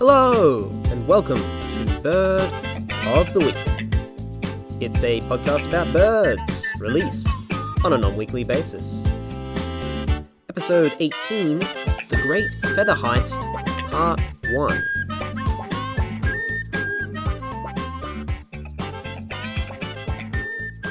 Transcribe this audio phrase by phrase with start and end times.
[0.00, 2.40] Hello, and welcome to Bird
[3.08, 3.54] of the Week.
[4.80, 7.28] It's a podcast about birds, released
[7.84, 9.04] on a non weekly basis.
[10.48, 13.42] Episode 18 The Great Feather Heist,
[13.90, 14.82] Part 1.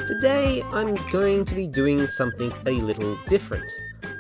[0.06, 3.74] Today, I'm going to be doing something a little different.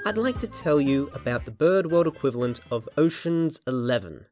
[0.07, 4.25] I'd like to tell you about the bird world equivalent of Ocean's Eleven.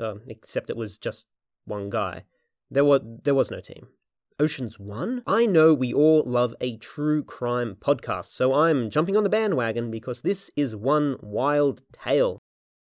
[0.00, 1.26] Uh, except it was just
[1.64, 2.24] one guy.
[2.70, 3.88] There was, there was no team.
[4.40, 5.22] Ocean's One?
[5.26, 9.90] I know we all love a true crime podcast, so I'm jumping on the bandwagon
[9.90, 12.38] because this is one wild tale.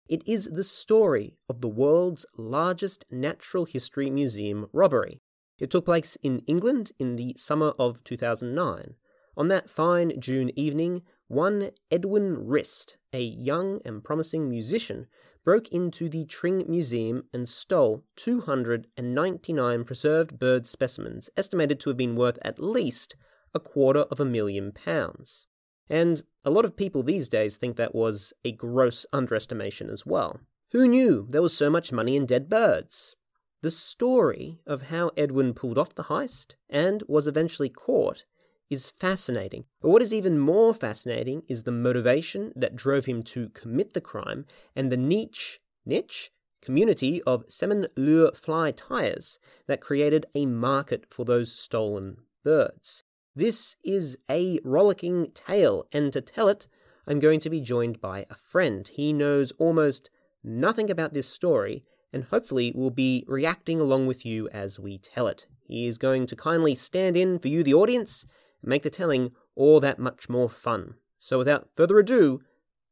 [0.07, 5.19] It is the story of the world's largest natural history museum robbery.
[5.59, 8.95] It took place in England in the summer of 2009.
[9.35, 15.07] On that fine June evening, one Edwin Rist, a young and promising musician,
[15.49, 22.15] broke into the Tring Museum and stole 299 preserved bird specimens estimated to have been
[22.15, 23.15] worth at least
[23.55, 25.47] a quarter of a million pounds.
[25.89, 30.39] And a lot of people these days think that was a gross underestimation as well.
[30.71, 33.15] Who knew there was so much money in dead birds?
[33.63, 38.23] The story of how Edwin pulled off the heist and was eventually caught
[38.69, 39.65] is fascinating.
[39.81, 44.01] But what is even more fascinating is the motivation that drove him to commit the
[44.01, 44.45] crime
[44.75, 51.25] and the niche, niche community of salmon lure fly tires that created a market for
[51.25, 53.03] those stolen birds.
[53.35, 56.67] This is a rollicking tale, and to tell it,
[57.07, 58.87] I'm going to be joined by a friend.
[58.87, 60.09] He knows almost
[60.43, 65.27] nothing about this story and hopefully will be reacting along with you as we tell
[65.27, 65.47] it.
[65.67, 68.25] He is going to kindly stand in for you, the audience,
[68.61, 70.95] and make the telling all that much more fun.
[71.17, 72.41] So without further ado,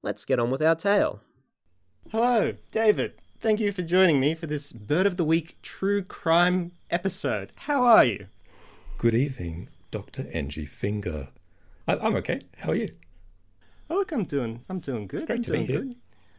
[0.01, 1.21] let's get on with our tale.
[2.11, 3.13] Hello, David.
[3.39, 7.51] Thank you for joining me for this Bird of the Week true crime episode.
[7.55, 8.27] How are you?
[8.97, 10.27] Good evening, Dr.
[10.33, 11.29] Angie Finger.
[11.87, 12.41] I- I'm okay.
[12.57, 12.87] How are you?
[13.89, 15.19] Oh, look, I'm doing, I'm doing good.
[15.21, 15.81] It's great I'm to be here.
[15.81, 15.95] good.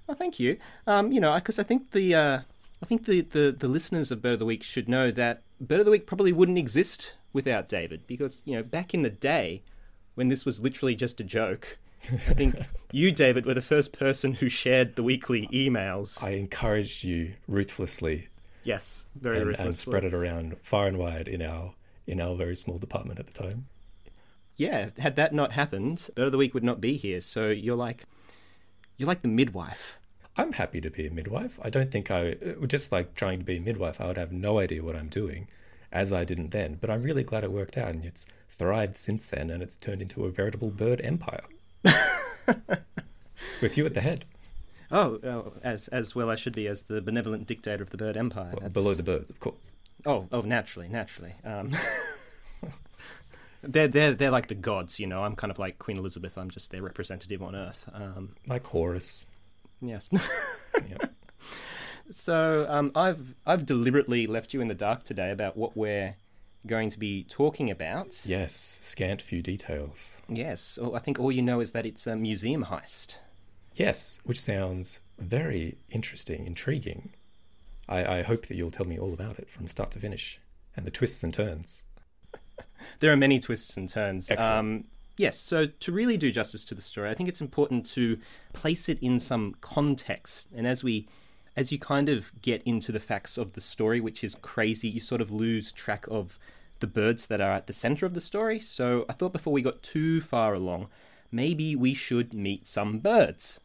[0.08, 0.58] Oh, thank you.
[0.86, 2.40] Um, you know, because I think the, uh,
[2.82, 5.80] I think the, the the listeners of Bird of the Week should know that Bird
[5.80, 9.62] of the Week probably wouldn't exist without David, because you know, back in the day,
[10.14, 11.78] when this was literally just a joke,
[12.10, 12.56] I think
[12.92, 16.22] you, David, were the first person who shared the weekly emails.
[16.22, 18.28] I encouraged you ruthlessly
[18.64, 19.66] yes, very and, ruthlessly.
[19.66, 21.74] and spread it around far and wide in our
[22.06, 23.66] in our very small department at the time.
[24.56, 27.20] yeah, had that not happened, Bird of the Week would not be here.
[27.20, 28.04] So you're like,
[28.96, 29.98] you're like the midwife.
[30.36, 31.58] I'm happy to be a midwife.
[31.62, 34.00] I don't think I just like trying to be a midwife.
[34.00, 35.48] I would have no idea what I'm doing,
[35.92, 36.78] as I didn't then.
[36.80, 40.02] But I'm really glad it worked out, and it's thrived since then, and it's turned
[40.02, 41.42] into a veritable bird empire.
[43.62, 44.24] With you at the head,
[44.90, 48.16] Oh, oh, as as well I should be as the benevolent dictator of the bird
[48.16, 48.54] empire.
[48.58, 49.70] Well, below the birds, of course.
[50.06, 51.34] Oh, oh, naturally, naturally.
[51.44, 51.72] Um,
[53.62, 55.24] they're they're they're like the gods, you know.
[55.24, 56.38] I'm kind of like Queen Elizabeth.
[56.38, 57.88] I'm just their representative on Earth.
[57.92, 59.26] Um, Like Horus.
[59.82, 60.08] yes.
[60.88, 61.12] Yep.
[62.10, 66.16] So um, I've I've deliberately left you in the dark today about what we're
[66.66, 68.20] going to be talking about.
[68.26, 70.22] yes, scant few details.
[70.28, 70.78] Yes.
[70.94, 73.20] I think all you know is that it's a museum heist.
[73.74, 77.10] Yes, which sounds very interesting, intriguing.
[77.88, 80.40] I, I hope that you'll tell me all about it from start to finish
[80.76, 81.84] and the twists and turns.
[83.00, 84.30] There are many twists and turns.
[84.30, 84.52] Excellent.
[84.52, 84.84] Um,
[85.16, 88.18] yes, so to really do justice to the story, I think it's important to
[88.52, 90.48] place it in some context.
[90.56, 91.08] And as we
[91.58, 95.00] as you kind of get into the facts of the story, which is crazy, you
[95.00, 96.38] sort of lose track of
[96.78, 98.60] the birds that are at the center of the story.
[98.60, 100.86] So I thought before we got too far along,
[101.32, 103.58] maybe we should meet some birds.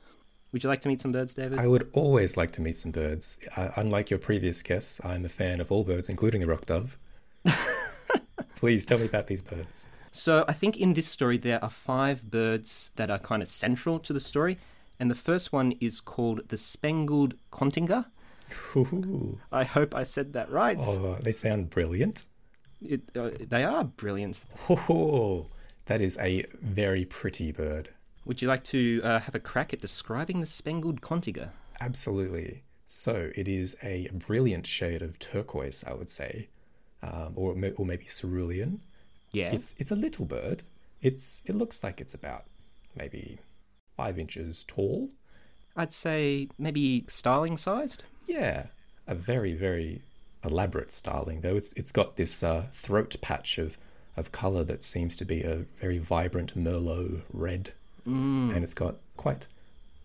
[0.51, 1.59] Would you like to meet some birds, David?
[1.59, 3.39] I would always like to meet some birds.
[3.55, 6.97] Uh, unlike your previous guests, I'm a fan of all birds, including the rock dove.
[8.55, 9.85] Please tell me about these birds.
[10.11, 13.99] So I think in this story there are five birds that are kind of central
[13.99, 14.57] to the story,
[14.99, 18.05] and the first one is called the Spangled Cotinga.
[18.75, 19.39] Ooh.
[19.51, 20.77] I hope I said that right.
[20.79, 22.25] Oh, they sound brilliant.
[22.81, 24.45] It, uh, they are brilliant.
[24.69, 25.47] Oh,
[25.85, 27.89] that is a very pretty bird.
[28.25, 31.49] Would you like to uh, have a crack at describing the Spangled Cotinga?
[31.81, 32.63] Absolutely.
[32.85, 36.49] So it is a brilliant shade of turquoise, I would say,
[37.01, 38.81] um, or or maybe cerulean.
[39.31, 39.51] Yeah.
[39.51, 40.63] It's it's a little bird.
[41.01, 42.45] It's it looks like it's about
[42.95, 43.39] maybe
[43.95, 45.09] five inches tall.
[45.75, 48.03] I'd say maybe starling sized.
[48.27, 48.67] Yeah,
[49.07, 50.01] a very very
[50.43, 51.55] elaborate starling though.
[51.55, 53.77] It's it's got this uh, throat patch of
[54.15, 57.71] of color that seems to be a very vibrant merlot red,
[58.07, 58.53] Mm.
[58.53, 59.47] and it's got quite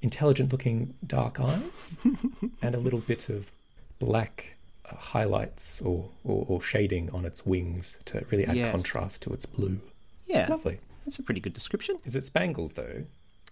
[0.01, 1.97] intelligent looking dark eyes
[2.63, 3.51] and a little bit of
[3.99, 4.55] black
[4.89, 8.71] uh, highlights or, or, or shading on its wings to really add Yes.
[8.71, 9.81] contrast to its blue.
[10.27, 10.79] Yeah, It's lovely.
[11.05, 11.99] that's a pretty good description.
[12.05, 13.05] Is it spangled though?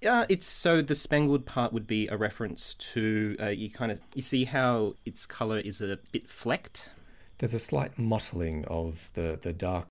[0.04, 4.00] Uh, it's so the spangled part would be a reference to uh, you kind of
[4.14, 6.90] you see how its color is a bit flecked.
[7.38, 9.88] There's a slight mottling of the, the dark,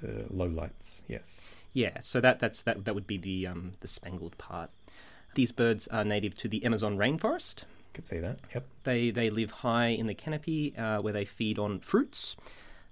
[0.00, 1.04] the low lights.
[1.08, 1.54] Yes.
[1.72, 4.70] Yeah, so that that's that that would be the um the spangled part.
[5.34, 7.64] These birds are native to the Amazon rainforest.
[7.94, 8.38] Could see that.
[8.54, 8.66] Yep.
[8.84, 12.36] They they live high in the canopy uh, where they feed on fruits.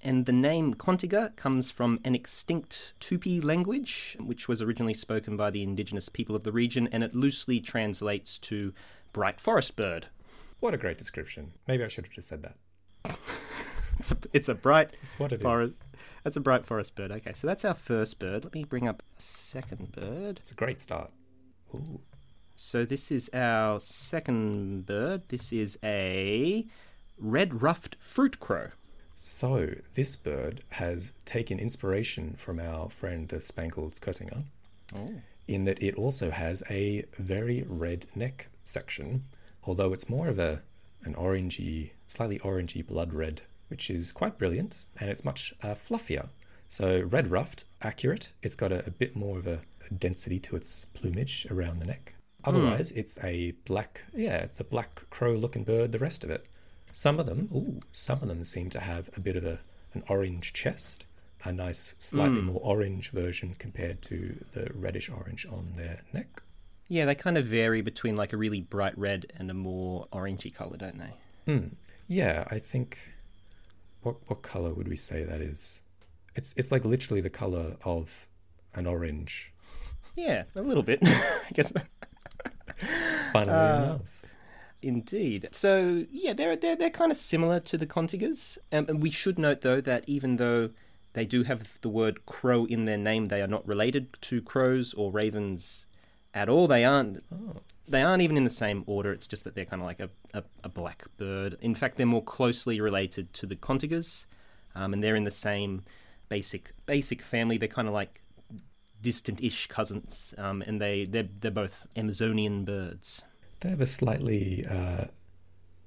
[0.03, 5.51] And the name Cotinga comes from an extinct Tupi language, which was originally spoken by
[5.51, 8.73] the indigenous people of the region, and it loosely translates to
[9.13, 10.07] bright forest bird.
[10.59, 11.53] What a great description.
[11.69, 13.17] Maybe I should have just said that.
[13.99, 15.43] It's a, it's a bright It's what it is.
[15.43, 15.77] forest.
[16.25, 17.13] That's a bright forest bird.
[17.13, 18.45] Okay, so that's our first bird.
[18.45, 20.39] Let me bring up a second bird.
[20.39, 21.11] It's a great start.
[21.75, 22.01] Ooh.
[22.57, 25.29] So this is our second bird.
[25.29, 26.67] This is a
[27.19, 28.69] red ruffed fruit crow.
[29.23, 34.45] So this bird has taken inspiration from our friend the spangled Cotinga
[34.97, 35.21] Oh.
[35.47, 39.25] in that it also has a very red neck section,
[39.65, 40.63] although it's more of a
[41.05, 46.31] an orangey, slightly orangey blood red, which is quite brilliant, and it's much uh, fluffier.
[46.67, 48.33] So red ruffed, accurate.
[48.43, 51.87] It's got a, a bit more of a, a density to its plumage around the
[51.87, 52.15] neck.
[52.43, 55.93] Otherwise, it's a black, yeah, it's a black crow-looking bird.
[55.93, 56.47] The rest of it,
[56.93, 59.61] some of them, ooh, some of them seem to have a bit of a
[59.93, 61.05] an orange chest,
[61.45, 66.43] a nice, slightly more orange version compared to the reddish orange on their neck.
[66.87, 70.55] Yeah, they kind of vary between like a really bright red and a more orangey
[70.55, 71.15] color, don't they?
[71.53, 71.67] Hmm.
[72.09, 72.99] Yeah, I think.
[74.03, 75.83] What what color would we say that is?
[76.37, 78.29] It's it's like literally the color of
[78.75, 79.53] an orange.
[80.17, 80.99] Yeah, a little bit.
[81.05, 81.73] I guess.
[83.33, 84.01] Funnily Uh, enough,
[84.83, 85.49] Indeed.
[85.53, 88.59] So yeah, they're they're they're kind of similar to the cotingas.
[88.73, 90.71] Um, and we should note though that even though
[91.13, 94.95] they do have the word crow in their name, they are not related to crows
[94.95, 95.87] or ravens
[96.33, 96.67] at all.
[96.67, 97.25] They aren't.
[97.33, 97.57] Oh.
[97.89, 99.13] They aren't even in the same order.
[99.13, 101.57] It's just that they're kind of like a, a, a black bird.
[101.61, 104.27] In fact, they're more closely related to the cotingas,
[104.77, 105.83] um, and they're in the same
[106.29, 107.59] basic basic family.
[107.59, 108.23] They're kind of like
[109.03, 113.25] distant-ish cousins, um, and they they're they're both Amazonian birds.
[113.61, 114.65] They have a slightly.
[114.69, 115.07] Uh,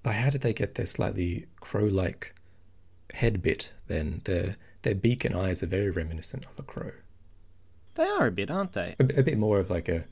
[0.06, 2.36] how did they get their slightly crow-like
[3.14, 3.72] head bit?
[3.88, 6.92] Then their their beak and eyes are very reminiscent of a crow.
[7.96, 8.96] They are a bit, aren't they?
[9.00, 10.06] A, a bit more of like a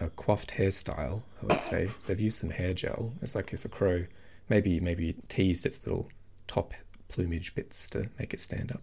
[0.00, 1.90] a coiffed hairstyle, I would say.
[2.06, 3.12] They've used some hair gel.
[3.22, 4.06] It's like if a crow
[4.48, 6.08] maybe maybe teased its little
[6.46, 6.74] top
[7.08, 8.82] plumage bits to make it stand up.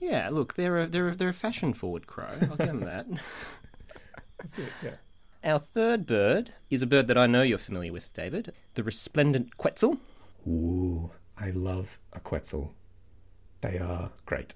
[0.00, 2.28] Yeah, look, they're a they're a, they're a fashion forward crow.
[2.42, 3.06] I'll give them that.
[4.38, 4.72] That's it.
[4.82, 4.96] Yeah.
[5.46, 8.52] Our third bird is a bird that I know you're familiar with, David.
[8.74, 9.98] The resplendent quetzal.
[10.44, 12.74] Ooh, I love a quetzal.
[13.60, 14.54] They are great.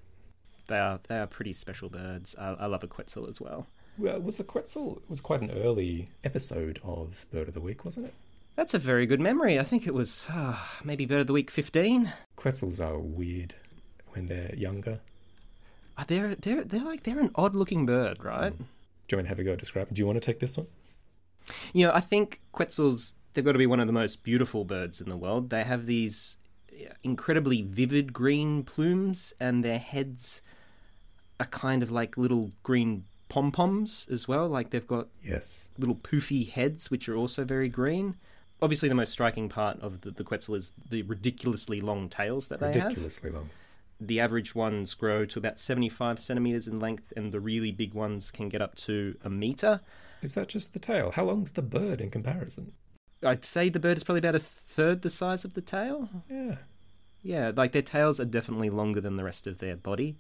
[0.67, 2.35] They are they are pretty special birds.
[2.37, 3.69] I, I love a quetzal as well.
[3.99, 7.85] Well, was a quetzal it was quite an early episode of Bird of the Week,
[7.85, 8.15] wasn't it?
[8.57, 9.61] That's a very good memory.
[9.61, 12.13] I think it was uh, maybe bird of the week fifteen.
[12.35, 13.55] Quetzals are weird
[14.09, 14.99] when they're younger.
[15.97, 18.59] Uh, they're they're they're like they're an odd looking bird, right?
[18.59, 19.95] Do you want to have a go at describing?
[19.95, 20.67] Do you want to take this one?
[21.73, 25.01] You know, I think quetzals, they've got to be one of the most beautiful birds
[25.01, 25.51] in the world.
[25.51, 26.37] They have these
[26.73, 30.43] uh, incredibly vivid green plumes, and their heads
[31.39, 34.49] are kind of like little green pom poms as well.
[34.49, 35.69] Like they've got Yes.
[35.79, 38.17] little poofy heads, which are also very green.
[38.63, 42.61] Obviously, the most striking part of the, the quetzal is the ridiculously long tails that
[42.61, 42.75] they have.
[42.77, 43.49] Ridiculously long.
[44.01, 48.31] The average ones grow to about 75 centimeters in length, and the really big ones
[48.31, 49.81] can get up to a meter.
[50.23, 51.11] Is that just the tail?
[51.13, 52.73] How long's the bird in comparison?
[53.23, 56.09] I'd say the bird is probably about a third the size of the tail.
[56.31, 56.57] Yeah.
[57.23, 60.17] Yeah, like their tails are definitely longer than the rest of their body.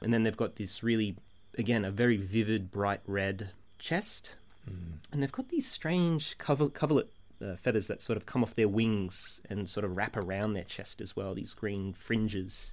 [0.00, 1.14] And then they've got this really,
[1.56, 4.34] again, a very vivid, bright red chest.
[5.12, 7.08] And they've got these strange cover- coverlet
[7.42, 10.64] uh, feathers that sort of come off their wings and sort of wrap around their
[10.64, 12.72] chest as well, these green fringes.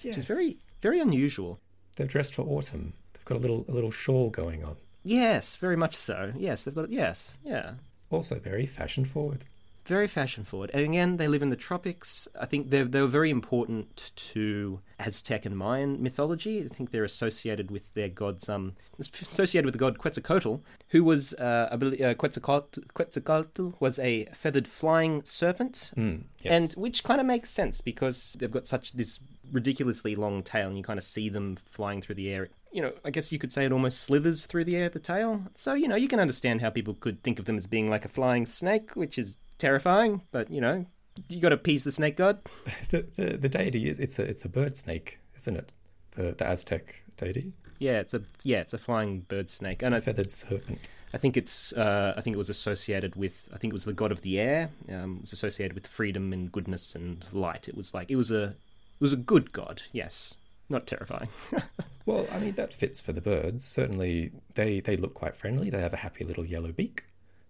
[0.00, 0.04] Yes.
[0.04, 1.60] Which is very, very unusual.
[1.96, 2.94] They're dressed for autumn.
[3.12, 4.76] They've got a little a little shawl going on.
[5.04, 6.32] Yes, very much so.
[6.36, 7.74] Yes, they've got, yes, yeah.
[8.10, 9.44] Also very fashion forward.
[9.84, 10.70] Very fashion forward.
[10.72, 12.28] And again, they live in the tropics.
[12.40, 16.64] I think they're, they're very important to Aztec and Mayan mythology.
[16.64, 21.34] I think they're associated with their gods, um, associated with the god Quetzalcoatl, who was,
[21.34, 25.90] uh, I believe, uh, Quetzalcoatl, Quetzalcoatl was a feathered flying serpent.
[25.96, 26.52] Mm, yes.
[26.54, 29.18] And which kind of makes sense because they've got such this
[29.52, 32.48] ridiculously long tail and you kind of see them flying through the air.
[32.72, 35.42] You know, I guess you could say it almost slithers through the air, the tail.
[35.54, 38.04] So, you know, you can understand how people could think of them as being like
[38.04, 40.86] a flying snake, which is terrifying, but, you know,
[41.28, 42.40] You got to appease the snake god.
[42.90, 45.72] The, the the deity is it's a it's a bird snake, isn't it?
[46.16, 50.00] The the Aztec deity, Yeah, it's a yeah, it's a flying bird snake, and I,
[50.00, 50.88] feathered serpent.
[51.14, 53.92] I think it's uh, I think it was associated with I think it was the
[53.92, 54.70] god of the air.
[54.88, 57.68] Um, it was associated with freedom and goodness and light.
[57.68, 58.54] It was like it was a
[59.02, 59.82] was a good god.
[59.92, 60.34] Yes,
[60.68, 61.28] not terrifying.
[62.04, 63.64] Well, I mean that fits for the birds.
[63.64, 65.70] Certainly, they they look quite friendly.
[65.70, 67.04] They have a happy little yellow beak.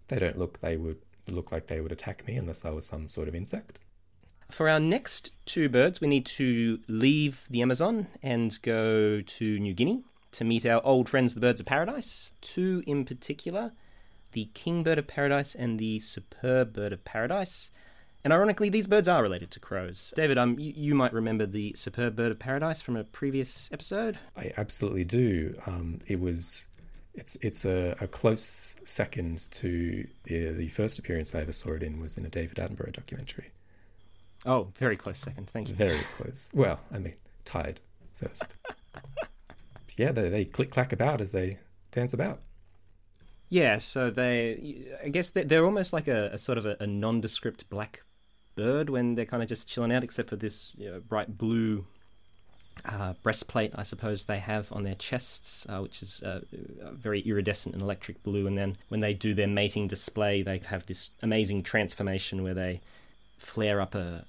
[0.09, 3.09] They don't look they would look like they would attack me unless I was some
[3.09, 3.79] sort of insect.
[4.51, 9.73] For our next two birds, we need to leave the Amazon and go to New
[9.73, 12.33] Guinea to meet our old friends, the birds of paradise.
[12.43, 13.73] Two in particular
[14.33, 17.71] the kingbird of paradise and the superb bird of paradise.
[18.25, 20.13] And ironically, these birds are related to crows.
[20.15, 24.19] David, um, you, you might remember the superb bird of paradise from a previous episode.
[24.37, 25.55] I absolutely do.
[25.67, 26.69] Um, it was,
[27.15, 31.83] it's it's a, a close second to the, the first appearance I ever saw it
[31.83, 33.51] in was in a David Attenborough documentary.
[34.47, 35.51] Oh, very close second.
[35.51, 35.75] Thank you.
[35.75, 36.51] Very close.
[36.55, 37.15] Well, I mean,
[37.45, 37.81] tied
[38.15, 38.45] first.
[39.97, 41.59] yeah, they, they click clack about as they
[41.91, 42.41] dance about.
[43.49, 46.87] Yeah, so they, I guess they're, they're almost like a, a sort of a, a
[46.87, 48.03] nondescript black
[48.55, 51.85] bird when they're kind of just chilling out, except for this you know, bright blue
[52.85, 56.41] uh, breastplate, I suppose they have on their chests, uh, which is uh,
[56.93, 58.47] very iridescent and electric blue.
[58.47, 62.81] And then when they do their mating display, they have this amazing transformation where they
[63.39, 64.25] flare up a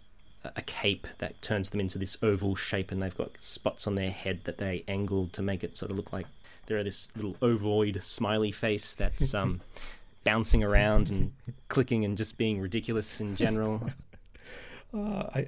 [0.57, 4.11] a cape that turns them into this oval shape, and they've got spots on their
[4.11, 6.27] head that they angled to make it sort of look like
[6.65, 9.61] there are this little ovoid smiley face that's um,
[10.23, 11.33] bouncing around and
[11.67, 13.89] clicking and just being ridiculous in general.
[14.93, 15.47] Uh, I,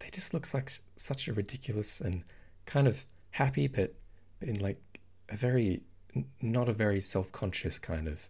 [0.00, 2.24] they just looks like such a ridiculous and
[2.66, 3.94] kind of happy, but
[4.40, 4.80] in like
[5.28, 5.82] a very
[6.40, 8.28] not a very self conscious kind of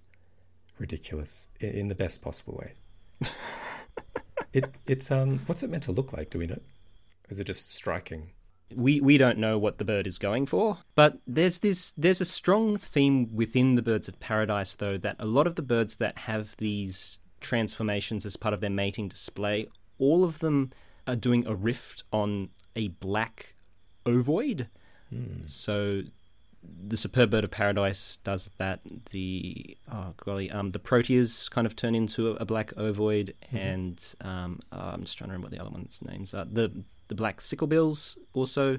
[0.78, 2.74] ridiculous in, in the best possible way.
[4.52, 6.30] it it's um what's it meant to look like?
[6.30, 6.60] Do we know?
[7.28, 8.30] Is it just striking?
[8.74, 12.24] we we don't know what the bird is going for but there's this there's a
[12.24, 16.18] strong theme within the birds of paradise though that a lot of the birds that
[16.18, 20.72] have these transformations as part of their mating display all of them
[21.06, 23.54] are doing a rift on a black
[24.04, 24.68] ovoid.
[25.46, 26.02] So
[26.62, 28.80] the superb bird of paradise does that.
[29.10, 34.02] The oh golly um the parotias kind of turn into a, a black ovoid and
[34.20, 36.44] um uh, i'm just trying to remember what the other one's names are.
[36.44, 36.72] The
[37.08, 38.78] the black sicklebills also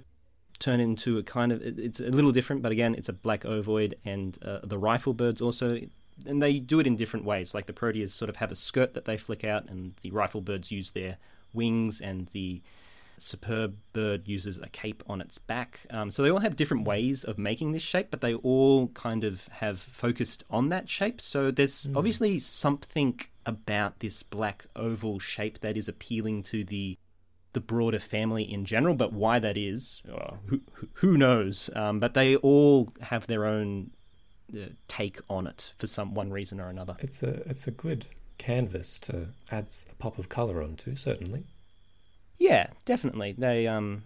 [0.60, 3.94] turn into a kind of it's a little different but again it's a black ovoid
[4.06, 5.80] and uh, the rifle birds also
[6.26, 8.94] and they do it in different ways like the parotias sort of have a skirt
[8.94, 11.18] that they flick out and the rifle birds use their
[11.54, 12.62] wings and the
[13.20, 15.82] superb bird uses a cape on its back.
[15.90, 19.24] Um, so they all have different ways of making this shape, but they all kind
[19.24, 21.20] of have focused on that shape.
[21.20, 26.98] So there's obviously something about this black oval shape that is appealing to the
[27.54, 28.94] the broader family in general.
[28.94, 30.62] But why that is, uh, who,
[30.94, 31.72] who- knows?
[31.76, 33.92] Um, but they all have their own
[34.88, 36.96] take on it for some one reason or another.
[37.00, 40.96] It's a it's a good canvas to add a pop of color onto.
[40.96, 41.46] Certainly.
[42.38, 43.36] Yeah, definitely.
[43.38, 44.04] They um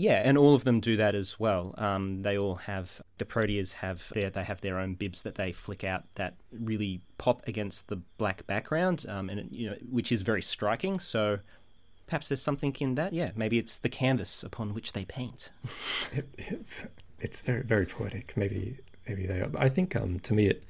[0.00, 1.74] yeah, and all of them do that as well.
[1.76, 5.52] Um, they all have the Parotias have their they have their own bibs that they
[5.52, 10.10] flick out that really pop against the black background, um, and it, you know which
[10.10, 10.98] is very striking.
[11.00, 11.40] So
[12.06, 13.12] perhaps there's something in that.
[13.12, 15.50] Yeah, maybe it's the canvas upon which they paint.
[16.12, 16.66] It, it,
[17.20, 18.36] it's very very poetic.
[18.36, 18.78] Maybe
[19.10, 19.50] maybe they are.
[19.58, 20.62] I think um to me it,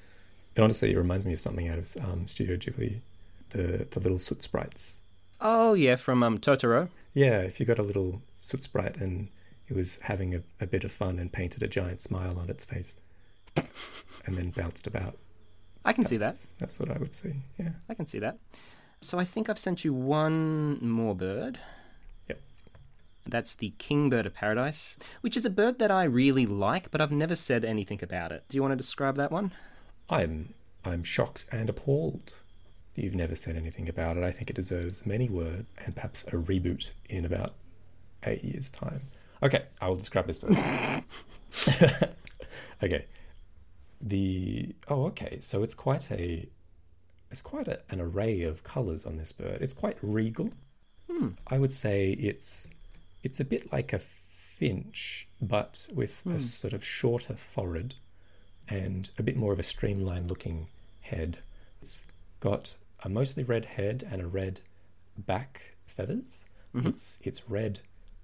[0.57, 3.01] it honestly it reminds me of something out of um, Studio Ghibli,
[3.51, 5.01] the the little soot sprites.
[5.41, 6.89] Oh yeah, from um, Totoro.
[7.15, 9.29] Yeah, if you got a little soot sprite and
[9.69, 12.65] it was having a, a bit of fun and painted a giant smile on its
[12.65, 12.97] face,
[14.27, 15.17] and then bounced about.
[15.85, 16.33] I can see that.
[16.35, 17.35] That's- That's what I would see.
[17.59, 17.71] Yeah.
[17.89, 18.39] I can see that.
[19.01, 21.59] So I think I've sent you one more bird.
[23.31, 27.13] That's the kingbird of paradise, which is a bird that I really like, but I've
[27.13, 28.45] never said anything about it.
[28.49, 29.53] Do you want to describe that one?
[30.09, 32.33] I'm I'm shocked and appalled
[32.95, 34.25] that you've never said anything about it.
[34.25, 37.55] I think it deserves many words and perhaps a reboot in about
[38.25, 39.03] eight years' time.
[39.43, 40.57] Okay, I will describe this bird.
[42.83, 43.07] okay.
[44.01, 46.49] The oh okay, so it's quite a
[47.31, 49.59] it's quite a, an array of colours on this bird.
[49.61, 50.51] It's quite regal.
[51.11, 51.29] Hmm.
[51.47, 52.69] I would say it's
[53.23, 56.37] it's a bit like a finch, but with Hmm.
[56.37, 57.95] a sort of shorter forehead
[58.69, 60.69] and a bit more of a streamlined looking
[61.01, 61.39] head.
[61.83, 62.05] It's
[62.41, 64.61] got a mostly red head and a red
[65.19, 66.45] back feathers.
[66.75, 66.87] Mhm.
[66.87, 67.81] It's it's red.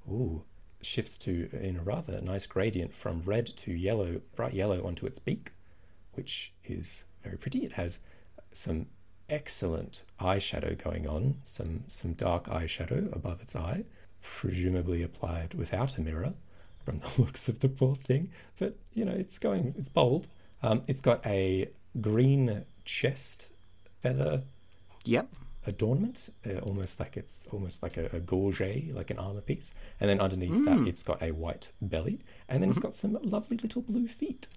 [0.08, 0.44] Ooh,
[0.82, 5.18] shifts to in a rather nice gradient from red to yellow, bright yellow onto its
[5.18, 5.52] beak,
[6.12, 7.64] which is very pretty.
[7.64, 8.00] It has
[8.52, 8.86] some
[9.28, 13.84] excellent eyeshadow going on, some some dark eyeshadow above its eye,
[14.35, 16.35] presumably applied without a mirror
[16.85, 18.30] from the looks of the poor thing.
[18.59, 20.28] But you know, it's going, it's bold.
[20.62, 21.68] Um, it's got a
[22.00, 23.49] green chest
[24.00, 24.42] feather
[25.04, 25.28] Yep.
[25.66, 29.73] adornment, uh, almost like it's almost like a, a gorget, like an armor piece.
[30.00, 30.64] And then underneath Mm.
[30.64, 32.87] that, it's got a white belly, and then it's Mm-hmm.
[32.87, 34.49] got some lovely little blue feet.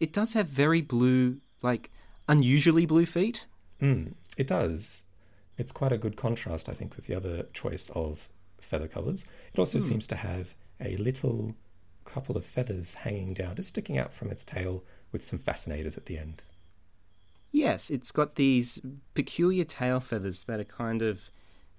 [0.00, 1.90] It does have very blue, like
[2.28, 3.46] unusually blue feet.
[3.80, 5.04] Mm, it does.
[5.58, 8.28] It's quite a good contrast, I think, with the other choice of
[8.66, 9.24] feather colours.
[9.54, 9.84] It also Hmm.
[9.88, 11.54] seems to have a little
[12.04, 16.06] couple of feathers hanging down, just sticking out from its tail, with some fascinators at
[16.06, 16.42] the end.
[17.52, 18.80] Yes, it's got these
[19.14, 21.30] peculiar tail feathers that are kind of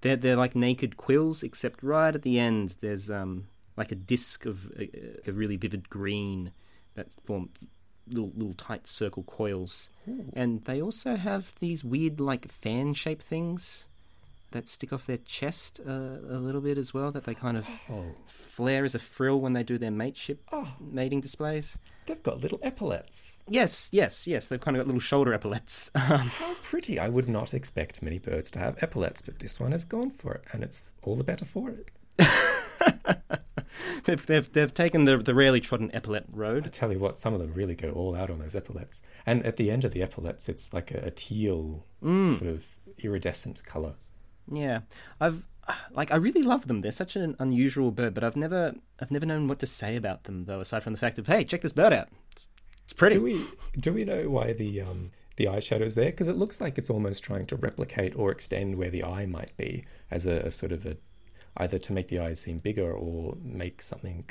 [0.01, 4.45] they're they're like naked quills, except right at the end there's um like a disc
[4.45, 4.89] of a,
[5.29, 6.51] a really vivid green
[6.95, 7.49] that form
[8.07, 9.89] little little tight circle coils,
[10.33, 13.87] and they also have these weird like fan shaped things
[14.51, 17.11] that stick off their chest uh, a little bit as well.
[17.11, 20.73] That they kind of Oh, flare as a frill when they do their mateship oh,
[20.79, 21.77] mating displays.
[22.05, 23.39] they've got little epaulets.
[23.49, 24.47] Yes, yes, yes.
[24.47, 25.89] They've kind of got little shoulder epaulets.
[25.95, 26.99] Um, How pretty!
[26.99, 30.33] I would not expect many birds to have epaulets, but this one has gone for
[30.33, 31.89] it, and it's all the better for it.
[34.05, 36.65] they've, they've, they've taken the, the rarely trodden epaulet road.
[36.65, 39.01] I tell you what, some of them really go all out on those epaulets.
[39.25, 42.29] And at the end of the epaulets, it's like a, a teal Mm.
[42.37, 42.63] sort of
[42.99, 43.95] iridescent colour.
[44.51, 44.81] Yeah,
[45.19, 45.45] I've
[45.91, 46.81] like I really love them.
[46.81, 50.23] They're such an unusual bird, but I've never I've never known what to say about
[50.23, 52.07] them though, aside from the fact of hey, check this bird out.
[52.31, 52.47] It's,
[52.83, 53.15] it's pretty.
[53.15, 53.45] Do we
[53.79, 56.11] do we know why the um the eyeshadow's there?
[56.11, 59.55] Because it looks like it's almost trying to replicate or extend where the eye might
[59.57, 60.97] be, as a, a sort of a
[61.57, 64.29] either to make the eyes seem bigger or make something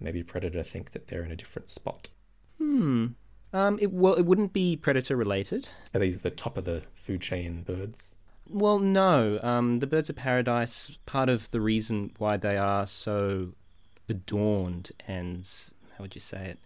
[0.00, 2.08] maybe predator think that they're in a different spot.
[2.58, 3.08] Hmm.
[3.52, 3.78] Um.
[3.80, 5.68] It well, it wouldn't be predator related.
[5.94, 8.15] Are these the top of the food chain birds?
[8.48, 9.38] Well, no.
[9.42, 10.98] Um, the birds of paradise.
[11.06, 13.52] Part of the reason why they are so
[14.08, 15.48] adorned and
[15.96, 16.58] how would you say it?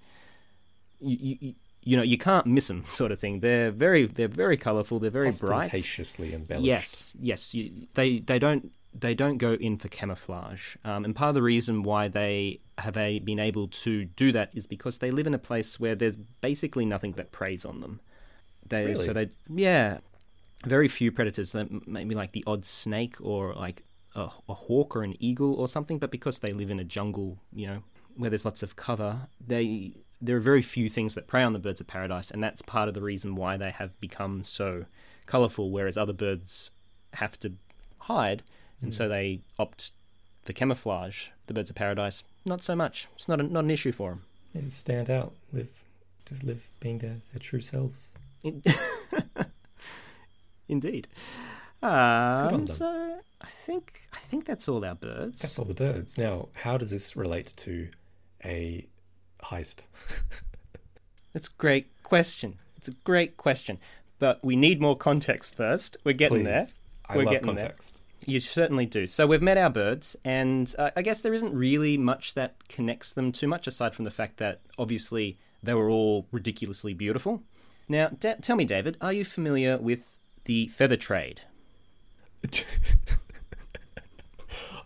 [1.00, 3.40] You, you, you know, you can't miss them, sort of thing.
[3.40, 4.98] They're very, they're very colourful.
[4.98, 5.68] They're very bright.
[5.68, 6.66] Ostentatiously embellished.
[6.66, 7.54] Yes, yes.
[7.54, 11.42] You, they they don't they don't go in for camouflage, um, and part of the
[11.42, 15.34] reason why they have a, been able to do that is because they live in
[15.34, 18.00] a place where there's basically nothing that preys on them.
[18.68, 19.06] They Really?
[19.06, 19.98] so they yeah,
[20.64, 21.52] very few predators.
[21.52, 25.68] that Maybe like the odd snake or like a, a hawk or an eagle or
[25.68, 27.82] something, but because they live in a jungle, you know,
[28.16, 31.58] where there's lots of cover, they there are very few things that prey on the
[31.58, 34.84] birds of paradise, and that's part of the reason why they have become so
[35.26, 35.70] colourful.
[35.70, 36.70] Whereas other birds
[37.14, 37.54] have to
[37.98, 38.42] hide,
[38.82, 39.10] and so hmm.
[39.10, 39.92] they opt
[40.44, 41.28] for camouflage.
[41.46, 43.08] The birds of paradise, not so much.
[43.16, 44.22] It's not a, not an issue for them.
[44.54, 45.84] They just stand out, live,
[46.28, 48.14] just live being their, their true selves.
[50.70, 51.08] Indeed.
[51.82, 55.40] Um, so I think I think that's all our birds.
[55.40, 56.18] That's all the birds.
[56.18, 57.88] Now, how does this relate to
[58.44, 58.86] a
[59.42, 59.82] heist?
[61.32, 62.58] That's a great question.
[62.76, 63.78] It's a great question.
[64.18, 65.96] But we need more context first.
[66.04, 66.66] We're getting there.
[67.08, 67.68] I We're love getting there.
[67.68, 68.02] context.
[68.26, 69.06] You certainly do.
[69.06, 73.12] So we've met our birds, and uh, I guess there isn't really much that connects
[73.12, 77.42] them too much, aside from the fact that obviously they were all ridiculously beautiful.
[77.88, 81.42] Now, da- tell me, David, are you familiar with the feather trade?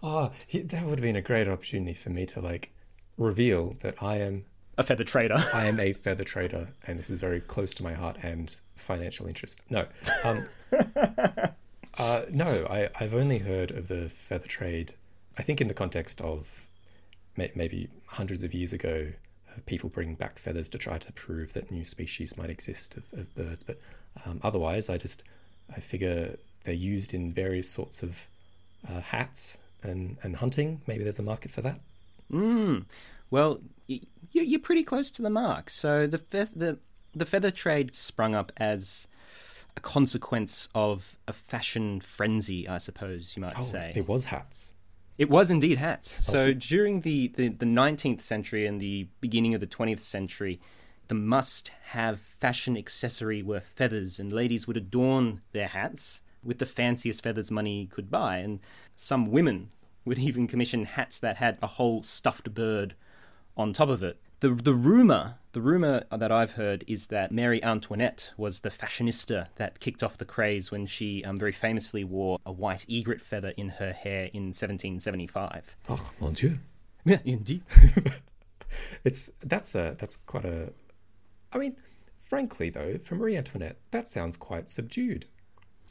[0.02, 2.70] Oh, he- that would have been a great opportunity for me to like
[3.16, 4.44] reveal that I am
[4.76, 5.36] A feather trader.
[5.54, 9.26] I am a feather trader, and this is very close to my heart and financial
[9.26, 9.60] interest.
[9.70, 9.86] No,
[10.24, 10.46] um,
[11.96, 14.94] uh, no, I, I've only heard of the feather trade.
[15.38, 16.66] I think in the context of
[17.36, 19.12] may, maybe hundreds of years ago,
[19.56, 23.04] of people bringing back feathers to try to prove that new species might exist of,
[23.18, 23.62] of birds.
[23.62, 23.80] But
[24.26, 25.22] um, otherwise, I just
[25.74, 28.26] I figure they're used in various sorts of
[28.88, 30.80] uh, hats and and hunting.
[30.86, 31.80] Maybe there's a market for that.
[32.32, 32.84] Mm.
[33.30, 34.00] Well, y-
[34.34, 35.70] y- you're pretty close to the mark.
[35.70, 36.78] So the fe- the
[37.14, 39.06] the feather trade sprung up as
[39.76, 43.92] a consequence of a fashion frenzy, I suppose you might Oh, say.
[43.96, 44.72] it was hats.
[45.18, 46.24] It was indeed hats.
[46.24, 50.60] So during the, the, the 19th century and the beginning of the 20th century,
[51.08, 56.66] the must have fashion accessory were feathers, and ladies would adorn their hats with the
[56.66, 58.38] fanciest feathers money could buy.
[58.38, 58.60] And
[58.96, 59.70] some women
[60.04, 62.94] would even commission hats that had a whole stuffed bird
[63.56, 64.18] on top of it.
[64.40, 69.48] The, the rumor, the rumor that I've heard is that Marie Antoinette was the fashionista
[69.56, 73.54] that kicked off the craze when she um, very famously wore a white egret feather
[73.56, 75.76] in her hair in 1775.
[75.88, 76.58] Oh mon dieu!
[77.06, 77.62] Yeah, indeed.
[79.04, 80.72] It's that's a that's quite a.
[81.54, 81.76] I mean,
[82.18, 85.26] frankly though, for Marie Antoinette, that sounds quite subdued.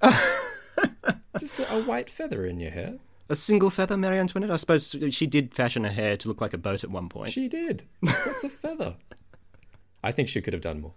[1.40, 2.96] Just a, a white feather in your hair.
[3.30, 4.52] A single feather, Marie Antoinette?
[4.52, 7.32] I suppose she did fashion her hair to look like a boat at one point.
[7.32, 7.84] She did.
[8.02, 8.98] What's a feather?
[10.04, 10.94] I think she could have done more.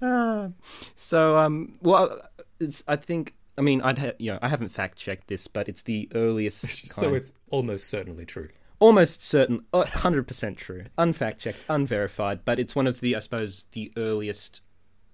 [0.00, 0.48] Ah.
[0.96, 2.18] so, um, well,
[2.58, 5.68] it's, I think, I mean, I'd ha- you know, I haven't fact checked this, but
[5.68, 6.64] it's the earliest.
[6.94, 8.48] So it's almost certainly true.
[8.78, 13.20] Almost certain, uh, hundred percent true, unfact checked, unverified, but it's one of the, I
[13.20, 14.60] suppose, the earliest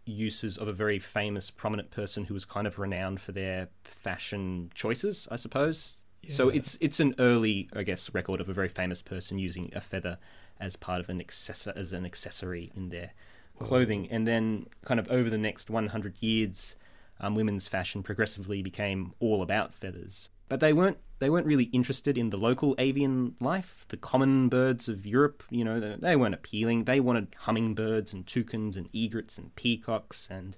[0.05, 4.71] uses of a very famous, prominent person who was kind of renowned for their fashion
[4.75, 5.97] choices, I suppose.
[6.29, 9.81] So it's it's an early, I guess, record of a very famous person using a
[9.81, 10.19] feather
[10.61, 13.13] as part of an accessor as an accessory in their
[13.59, 16.77] clothing, and then kind of over the next 100 years,
[17.21, 20.31] um, women's fashion progressively became all about feathers.
[20.49, 24.89] But they weren't they weren't really interested in the local avian life, the common birds
[24.89, 25.43] of Europe.
[25.51, 26.85] You know, they, they weren't appealing.
[26.85, 30.57] They wanted hummingbirds and toucans and egrets and peacocks and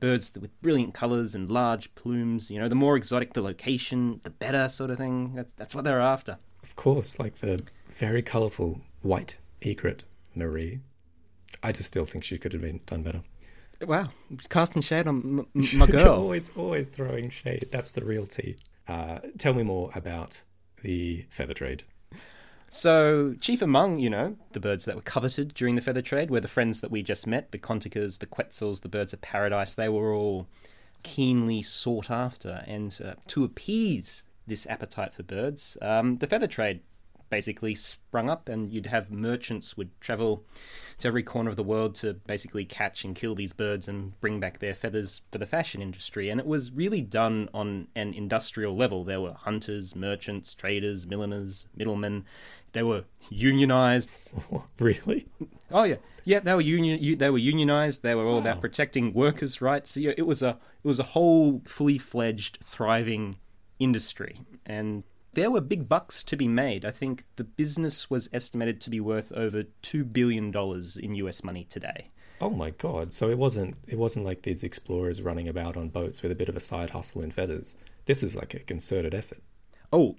[0.00, 2.50] birds with brilliant colours and large plumes.
[2.50, 5.34] You know, the more exotic the location, the better, sort of thing.
[5.34, 6.38] That's that's what they're after.
[6.62, 10.80] Of course, like the very colourful white egret Marie.
[11.62, 13.22] I just still think she could have been done better.
[13.86, 14.08] Wow,
[14.48, 16.14] casting shade on m- m- my girl.
[16.14, 17.68] always, always throwing shade.
[17.70, 18.56] That's the real tea.
[18.88, 20.42] Uh, tell me more about
[20.82, 21.84] the feather trade.
[22.70, 26.40] So, chief among, you know, the birds that were coveted during the feather trade were
[26.40, 29.74] the friends that we just met the cotingas, the quetzals, the birds of paradise.
[29.74, 30.46] They were all
[31.02, 32.64] keenly sought after.
[32.66, 36.80] And uh, to appease this appetite for birds, um, the feather trade
[37.30, 40.44] basically sprung up, and you'd have merchants would travel
[40.98, 44.40] to every corner of the world to basically catch and kill these birds and bring
[44.40, 46.28] back their feathers for the fashion industry.
[46.30, 49.04] And it was really done on an industrial level.
[49.04, 52.24] There were hunters, merchants, traders, milliners, middlemen.
[52.72, 54.10] They were unionized.
[54.78, 55.26] really?
[55.70, 56.40] Oh yeah, yeah.
[56.40, 57.18] They were union.
[57.18, 58.02] They were unionized.
[58.02, 58.40] They were all Wow.
[58.40, 59.96] about protecting workers' rights.
[59.96, 63.36] Yeah, it was a it was a whole fully fledged, thriving
[63.78, 65.04] industry, and
[65.38, 66.84] there were big bucks to be made.
[66.84, 71.44] I think the business was estimated to be worth over two billion dollars in U.S.
[71.44, 72.10] money today.
[72.40, 73.12] Oh my god!
[73.12, 76.48] So it wasn't it wasn't like these explorers running about on boats with a bit
[76.48, 77.76] of a side hustle in feathers.
[78.06, 79.42] This was like a concerted effort.
[79.92, 80.16] Oh,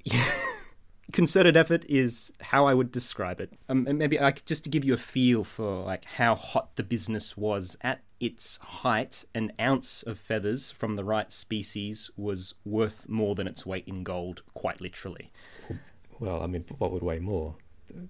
[1.11, 3.53] concerted effort is how I would describe it.
[3.67, 6.75] Um, and maybe I could, just to give you a feel for like how hot
[6.75, 9.25] the business was at its height.
[9.33, 14.03] An ounce of feathers from the right species was worth more than its weight in
[14.03, 15.31] gold, quite literally.
[16.19, 17.55] Well, I mean, what would weigh more,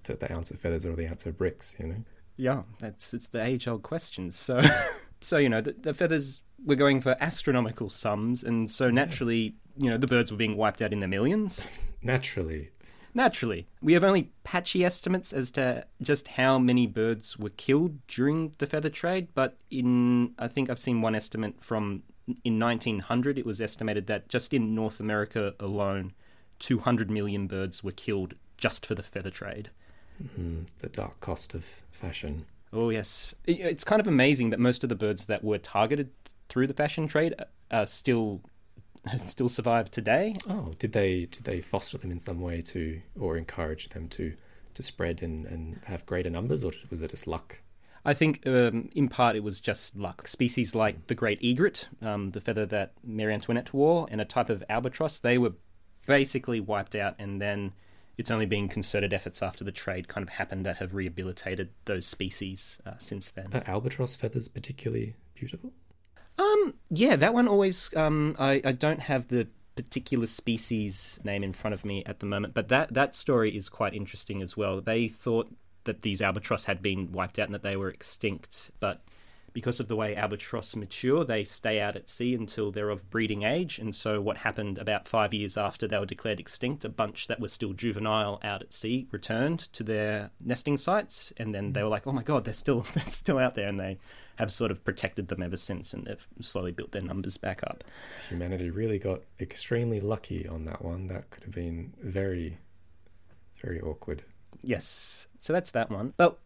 [0.04, 1.76] the, the ounce of feathers or the ounce of bricks?
[1.78, 2.04] You know.
[2.36, 4.32] Yeah, that's it's the age-old question.
[4.32, 4.62] So,
[5.20, 9.90] so you know, the, the feathers were going for astronomical sums, and so naturally, you
[9.90, 11.66] know, the birds were being wiped out in the millions.
[12.02, 12.70] Naturally,
[13.14, 18.52] Naturally, we have only patchy estimates as to just how many birds were killed during
[18.58, 22.02] the feather trade, but in I think I've seen one estimate from
[22.44, 26.12] in 1900 it was estimated that just in North America alone
[26.60, 29.70] 200 million birds were killed just for the feather trade.
[30.38, 32.46] mm, the dark cost of fashion.
[32.72, 36.10] Oh yes, it's kind of amazing that most of the birds that were targeted
[36.48, 37.34] through the fashion trade
[37.70, 38.42] are still
[39.16, 40.36] still survive today.
[40.48, 44.34] Oh, did they did they foster them in some way to or encourage them to
[44.74, 47.60] to spread and, and have greater numbers, or was it just luck?
[48.04, 50.26] I think um, in part it was just luck.
[50.26, 54.48] Species like the great egret, um, the feather that Marie Antoinette wore, and a type
[54.48, 55.52] of albatross, they were
[56.06, 57.72] basically wiped out, and then
[58.16, 62.06] it's only been concerted efforts after the trade kind of happened that have rehabilitated those
[62.06, 63.48] species uh, since then.
[63.52, 65.72] Are albatross feathers particularly beautiful?
[66.40, 67.94] Um, yeah, that one always.
[67.94, 72.26] Um, I, I don't have the particular species name in front of me at the
[72.26, 74.80] moment, but that that story is quite interesting as well.
[74.80, 75.50] They thought
[75.84, 79.02] that these albatross had been wiped out and that they were extinct, but
[79.52, 83.42] because of the way albatross mature, they stay out at sea until they're of breeding
[83.42, 83.78] age.
[83.78, 87.40] And so, what happened about five years after they were declared extinct, a bunch that
[87.40, 91.88] were still juvenile out at sea returned to their nesting sites, and then they were
[91.88, 93.98] like, "Oh my god, they're still they're still out there," and they
[94.40, 97.84] have sort of protected them ever since, and they've slowly built their numbers back up.
[98.28, 101.06] Humanity really got extremely lucky on that one.
[101.06, 102.58] That could have been very,
[103.62, 104.24] very awkward.
[104.62, 106.14] Yes, so that's that one.
[106.16, 106.38] But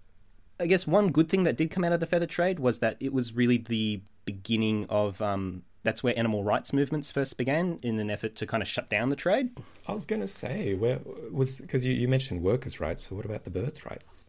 [0.60, 2.96] I guess one good thing that did come out of the feather trade was that
[3.00, 5.22] it was really the beginning of.
[5.22, 8.88] Um, that's where animal rights movements first began in an effort to kind of shut
[8.88, 9.50] down the trade.
[9.86, 13.26] I was going to say, where was because you, you mentioned workers' rights, but what
[13.26, 14.24] about the birds' rights?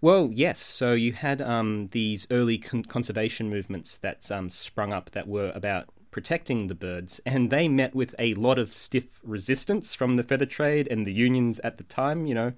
[0.00, 0.58] Well, yes.
[0.58, 5.52] So you had um, these early con- conservation movements that um, sprung up that were
[5.54, 10.22] about protecting the birds, and they met with a lot of stiff resistance from the
[10.22, 12.26] feather trade and the unions at the time.
[12.26, 12.52] You know,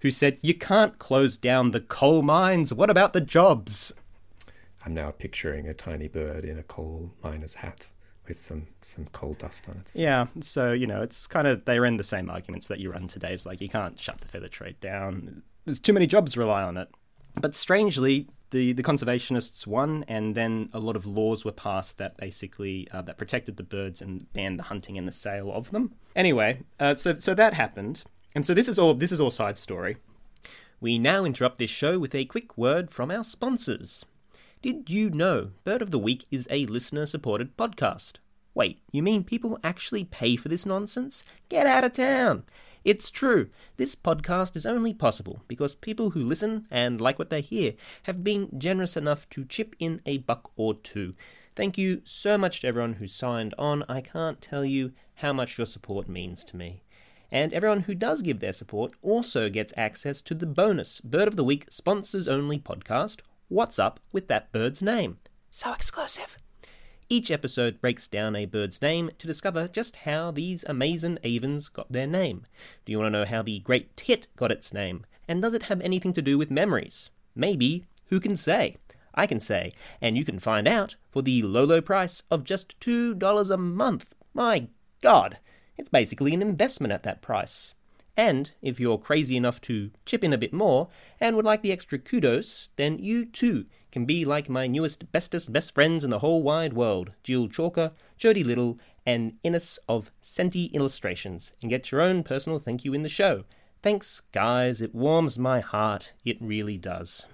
[0.00, 2.72] who said you can't close down the coal mines.
[2.72, 3.92] What about the jobs?
[4.84, 7.90] I'm now picturing a tiny bird in a coal miner's hat.
[8.26, 9.92] with some some coal dust on it.
[9.94, 13.08] Yeah, so you know, it's kind of they run the same arguments that you run
[13.08, 13.32] today.
[13.32, 15.42] It's like you can't shut the feather trade down.
[15.64, 16.88] There's too many jobs rely on it.
[17.34, 22.16] But strangely, the, the conservationists won, and then a lot of laws were passed that
[22.16, 25.94] basically uh, that protected the birds and banned the hunting and the sale of them.
[26.16, 28.02] Anyway, uh, so so that happened,
[28.34, 29.96] and so this is all this is all side story.
[30.80, 34.04] We now interrupt this show with a quick word from our sponsors.
[34.62, 38.14] Did you know Bird of the Week is a listener supported podcast?
[38.52, 41.22] Wait, you mean people actually pay for this nonsense?
[41.48, 42.44] Get out of town!
[42.82, 43.50] It's true.
[43.76, 48.24] This podcast is only possible because people who listen and like what they hear have
[48.24, 51.12] been generous enough to chip in a buck or two.
[51.54, 53.84] Thank you so much to everyone who signed on.
[53.86, 56.82] I can't tell you how much your support means to me.
[57.30, 61.36] And everyone who does give their support also gets access to the bonus Bird of
[61.36, 65.18] the Week sponsors only podcast, What's Up with That Bird's Name?
[65.50, 66.38] So exclusive.
[67.12, 71.90] Each episode breaks down a bird's name to discover just how these amazing avens got
[71.90, 72.46] their name.
[72.84, 75.04] Do you want to know how the great tit got its name?
[75.26, 77.10] And does it have anything to do with memories?
[77.34, 77.84] Maybe.
[78.10, 78.76] Who can say?
[79.12, 82.78] I can say, and you can find out for the low, low price of just
[82.78, 84.14] $2 a month.
[84.32, 84.68] My
[85.02, 85.38] God!
[85.76, 87.74] It's basically an investment at that price.
[88.16, 91.72] And if you're crazy enough to chip in a bit more and would like the
[91.72, 96.20] extra kudos, then you too can be like my newest, bestest, best friends in the
[96.20, 102.00] whole wide world, Jill Chalker, Jody Little, and Innes of Senti Illustrations, and get your
[102.00, 103.44] own personal thank you in the show.
[103.82, 104.82] Thanks, guys.
[104.82, 106.12] It warms my heart.
[106.24, 107.26] It really does.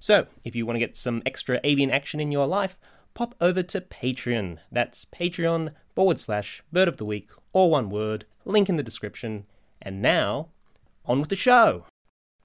[0.00, 2.78] So, if you want to get some extra avian action in your life,
[3.14, 4.58] pop over to Patreon.
[4.70, 9.46] That's Patreon forward slash bird of the week, or one word, link in the description.
[9.80, 10.48] And now,
[11.04, 11.86] on with the show.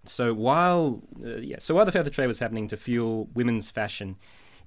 [0.06, 4.18] So while uh, yeah, so while the feather trade was happening to fuel women's fashion,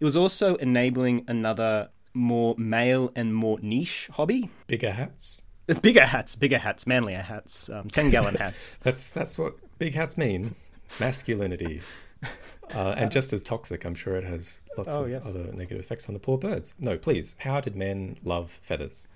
[0.01, 4.49] it was also enabling another more male and more niche hobby.
[4.67, 5.43] Bigger hats.
[5.83, 8.79] Bigger hats, bigger hats, manlier hats, um, ten gallon hats.
[8.83, 10.55] That's that's what big hats mean.
[11.01, 11.83] Masculinity.
[12.75, 15.25] Uh, and just as toxic, I'm sure it has lots Oh, of yes.
[15.25, 16.75] other negative effects on the poor birds.
[16.81, 17.37] No, please.
[17.39, 19.07] How did men love feathers?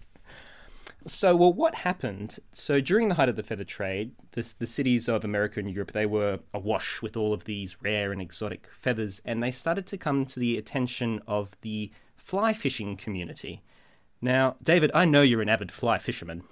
[1.06, 2.38] So, well, what happened?
[2.52, 5.92] So, during the height of the feather trade, the, the cities of America and Europe
[5.92, 9.96] they were awash with all of these rare and exotic feathers, and they started to
[9.96, 13.62] come to the attention of the fly fishing community.
[14.20, 16.42] Now, David, I know you're an avid fly fisherman.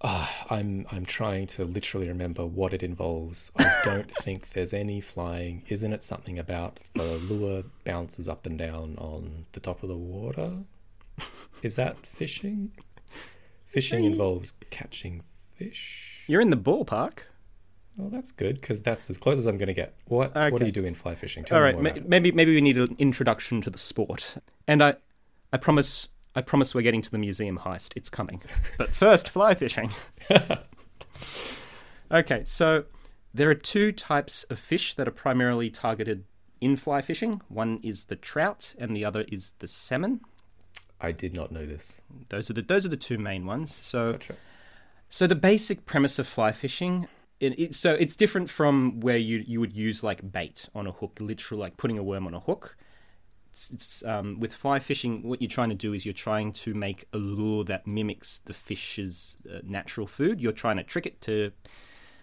[0.00, 3.50] Ah, I'm I'm trying to literally remember what it involves.
[3.58, 5.64] I don't think there's any flying.
[5.68, 9.96] Isn't it something about the lure bounces up and down on the top of the
[9.96, 10.58] water?
[11.62, 12.72] Is that fishing?
[13.66, 15.22] Fishing involves catching
[15.56, 16.24] fish.
[16.26, 17.20] You're in the ballpark.
[17.96, 19.94] Well, that's good because that's as close as I'm going to get.
[20.06, 20.58] What What Okay.
[20.58, 21.44] do you do in fly fishing?
[21.44, 24.36] Tell All me more ma- maybe maybe we need an introduction to the sport,
[24.68, 24.94] and I,
[25.52, 26.08] I promise.
[26.36, 27.96] I promise we're getting to the museum heist.
[27.96, 28.40] It's coming.
[28.76, 29.90] But first, fly fishing.
[32.12, 32.84] okay, so
[33.34, 36.24] there are two types of fish that are primarily targeted
[36.60, 37.40] in fly fishing.
[37.48, 40.20] One is the trout, and the other is the salmon.
[41.00, 42.00] I did not know this.
[42.28, 43.74] Those are the those are the two main ones.
[43.74, 44.36] So Gotcha.
[45.08, 47.08] so the basic premise of fly fishing,
[47.40, 50.92] it, it, so it's different from where you you would use like bait on a
[50.92, 52.76] hook, literally like putting a worm on a hook.
[53.52, 56.74] It's, it's um, with fly fishing, what you're trying to do is you're trying to
[56.74, 60.40] make a lure that mimics the fish's uh, natural food.
[60.40, 61.50] You're trying to trick it to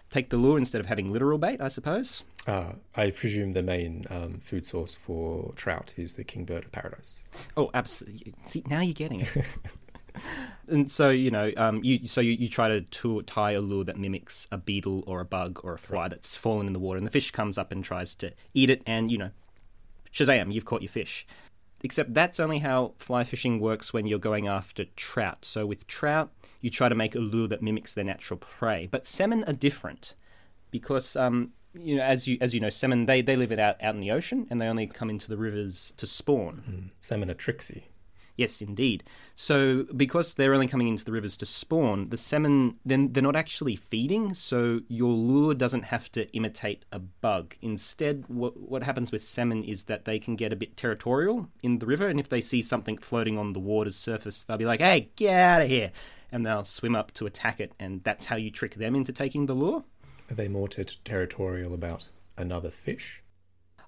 [0.08, 2.24] take the lure instead of having literal bait, I suppose.
[2.46, 7.24] Uh, I presume the main um, food source for trout is the kingbird of paradise.
[7.56, 8.34] Oh, absolutely.
[8.44, 9.36] See, now you're getting it.
[10.68, 13.84] and so you know, um, you so you, you try to, to tie a lure
[13.84, 16.98] that mimics a beetle or a bug or a fly that's fallen in the water,
[16.98, 19.30] and the fish comes up and tries to eat it, and you know,
[20.12, 20.52] Shazam!
[20.52, 21.26] You've caught your fish.
[21.82, 25.44] Except that's only how fly fishing works when you're going after trout.
[25.44, 28.88] So with trout, you try to make a lure that mimics their natural prey.
[28.90, 30.14] But salmon are different
[30.70, 33.82] because um, you know, as you as you know, salmon they, they live it out
[33.82, 36.62] out in the ocean and they only come into the rivers to spawn.
[36.66, 36.86] Hmm.
[37.00, 37.88] Salmon are tricksy.
[38.36, 39.02] Yes, indeed.
[39.34, 43.36] So because they're only coming into the rivers to spawn, the salmon then they're not
[43.36, 47.56] actually feeding, so your lure doesn't have to imitate a bug.
[47.62, 51.78] Instead, what what happens with salmon is that they can get a bit territorial in
[51.78, 54.80] the river, and if they see something floating on the water's surface, they'll be like,
[54.80, 55.92] "Hey, get out of here!"
[56.32, 59.46] and they'll swim up to attack it, and that's how you trick them into taking
[59.46, 59.84] the lure.
[60.30, 63.22] Are they more ter- territorial about another fish?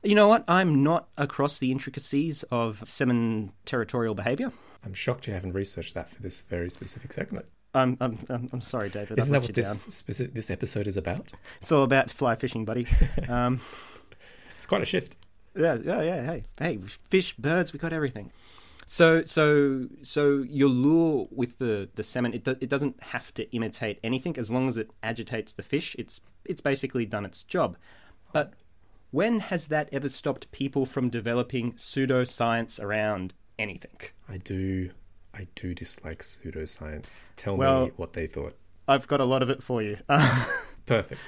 [0.02, 0.44] You know what?
[0.46, 4.52] I'm not across the intricacies of salmon territorial behavior.
[4.84, 7.46] I'm shocked you haven't researched that for this very specific segment.
[7.74, 9.18] I'm I'm I'm, I'm sorry, David.
[9.18, 11.32] Isn't that what this specific, this episode is about?
[11.60, 12.86] It's all about fly fishing, buddy.
[13.28, 13.60] Um,
[14.56, 15.16] It's quite a shift.
[15.56, 16.24] yeah, yeah, yeah.
[16.24, 16.78] Hey, hey,
[17.10, 18.30] fish, birds, we got everything.
[18.90, 23.50] So, so, so your lure with the the salmon, it, do, it doesn't have to
[23.54, 25.94] imitate anything as long as it agitates the fish.
[25.98, 27.76] It's it's basically done its job.
[28.32, 28.54] But
[29.10, 33.98] when has that ever stopped people from developing pseudoscience around anything?
[34.26, 34.90] I do,
[35.34, 37.26] I do dislike pseudoscience.
[37.36, 38.56] Tell Well- me what they thought.
[38.88, 39.98] I've got a lot of it for you.
[40.86, 41.20] Perfect.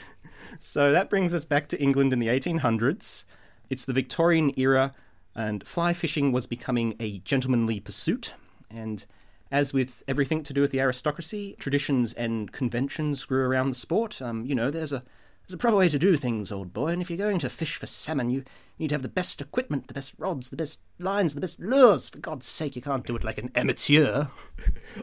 [0.58, 3.24] So that brings us back to England in the 1800s.
[3.68, 4.94] It's the Victorian era,
[5.34, 8.34] and fly fishing was becoming a gentlemanly pursuit.
[8.70, 9.04] And
[9.50, 14.22] as with everything to do with the aristocracy, traditions and conventions grew around the sport.
[14.22, 15.02] Um, you know, there's a
[15.42, 16.88] there's a proper way to do things, old boy.
[16.88, 18.44] And if you're going to fish for salmon, you
[18.78, 22.08] need to have the best equipment, the best rods, the best lines, the best lures.
[22.08, 24.26] For God's sake, you can't do it like an amateur.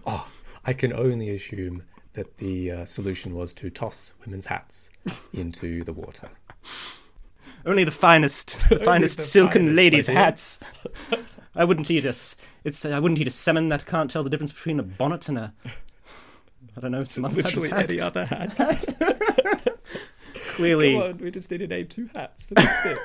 [0.05, 0.29] Oh,
[0.63, 4.89] I can only assume that the uh, solution was to toss women's hats
[5.33, 6.29] into the water.
[7.67, 10.60] Only the finest, the finest the silken finest, ladies' hats.
[11.53, 12.15] I wouldn't eat a,
[12.63, 15.38] it's I wouldn't eat a salmon that can't tell the difference between a bonnet and
[15.38, 15.53] a,
[16.75, 17.89] I don't know, some other type Literally hat.
[17.91, 18.58] any other hat.
[20.51, 22.97] Clearly, Come on, we just need to name two hats for this bit.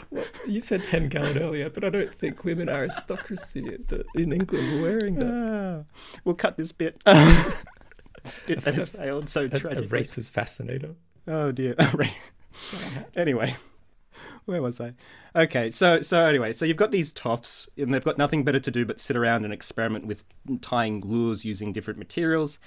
[0.09, 3.77] What, you said 10 gallon earlier, but I don't think women aristocracy
[4.15, 5.85] in England were wearing that.
[5.85, 6.99] Ah, we'll cut this bit.
[7.05, 9.87] this bit that has failed so A, a tragically.
[9.87, 10.95] racist fascinator.
[11.27, 11.75] Oh dear.
[12.73, 13.05] Right.
[13.17, 13.55] anyway,
[14.45, 14.93] where was I?
[15.35, 18.71] Okay, so so anyway, so you've got these toffs, and they've got nothing better to
[18.71, 20.23] do but sit around and experiment with
[20.61, 22.59] tying lures using different materials.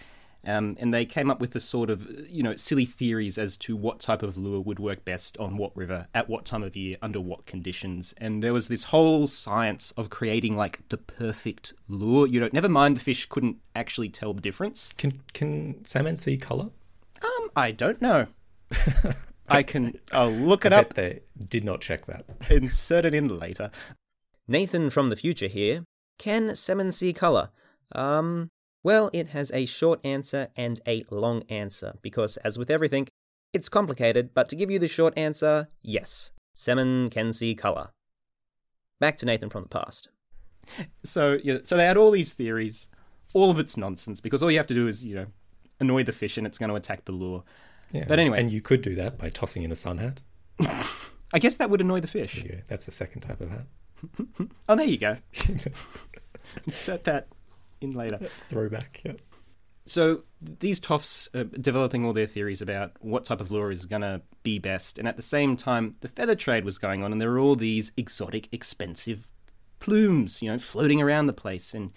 [0.44, 3.76] Um, and they came up with the sort of you know silly theories as to
[3.76, 6.96] what type of lure would work best on what river at what time of year
[7.00, 12.26] under what conditions and there was this whole science of creating like the perfect lure
[12.26, 16.36] you know never mind the fish couldn't actually tell the difference Can, can salmon see
[16.36, 16.70] colour?
[17.22, 18.26] um i don't know
[19.48, 20.96] i can i'll look it I up bet
[21.38, 22.24] they did not check that.
[22.50, 23.70] insert it in later.
[24.48, 25.84] Nathan from the future here.
[26.18, 27.50] Can salmon see colour?
[27.94, 28.48] Um,
[28.82, 33.06] well, it has a short answer and a long answer, because as with everything,
[33.52, 37.90] it's complicated, but to give you the short answer, yes, salmon can see colour.
[38.98, 40.08] Back to Nathan from the past.
[41.04, 42.88] So, yeah, so they had all these theories.
[43.34, 45.26] All of it's nonsense because all you have to do is, you know,
[45.80, 47.42] annoy the fish and it's going to attack the lure.
[47.92, 48.04] Yeah.
[48.08, 48.40] But anyway.
[48.40, 50.20] And you could do that by tossing in a sun hat.
[51.34, 52.44] I guess that would annoy the fish.
[52.44, 53.66] Yeah, that's the second type of hat.
[54.68, 55.16] Oh, there you go.
[56.66, 57.28] Insert that
[57.80, 58.18] in later.
[58.48, 59.12] Throwback, yeah.
[59.84, 64.02] So these toffs are developing all their theories about what type of lure is going
[64.02, 67.20] to be best, and at the same time, the feather trade was going on, and
[67.20, 69.28] there were all these exotic, expensive
[69.80, 71.92] plumes, you know, floating around the place, and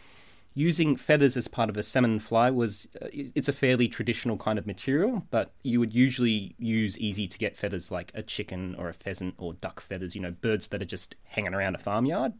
[0.55, 4.57] using feathers as part of a salmon fly was uh, it's a fairly traditional kind
[4.57, 8.89] of material, but you would usually use easy to get feathers like a chicken or
[8.89, 12.33] a pheasant or duck feathers, you know, birds that are just hanging around a farmyard.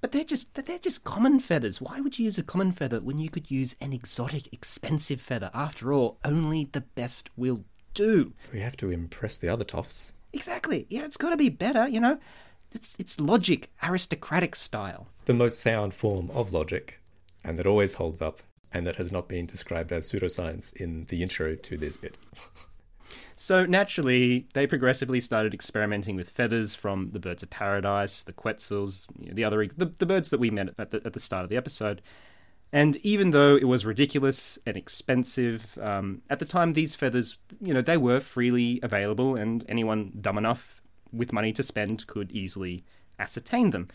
[0.00, 1.80] But they're just they're just common feathers.
[1.80, 5.50] Why would you use a common feather when you could use an exotic, expensive feather?
[5.54, 8.32] After all, only the best will do.
[8.52, 10.12] We have to impress the other toffs.
[10.32, 10.86] Exactly.
[10.88, 11.86] Yeah, it's got to be better.
[11.86, 12.18] You know,
[12.72, 15.08] it's it's logic, aristocratic style.
[15.26, 16.99] The most sound form of logic,
[17.44, 18.40] and that always holds up,
[18.72, 22.18] and that has not been described as pseudoscience in the intro to this bit.
[23.40, 29.06] So naturally, they progressively started experimenting with feathers from the birds of paradise, the quetzals,
[29.18, 31.44] you know, the other the, the birds that we met at the, at the start
[31.44, 32.02] of the episode.
[32.70, 37.72] And even though it was ridiculous and expensive, um, at the time these feathers, you
[37.72, 42.84] know, they were freely available, and anyone dumb enough with money to spend could easily
[43.18, 43.88] ascertain them.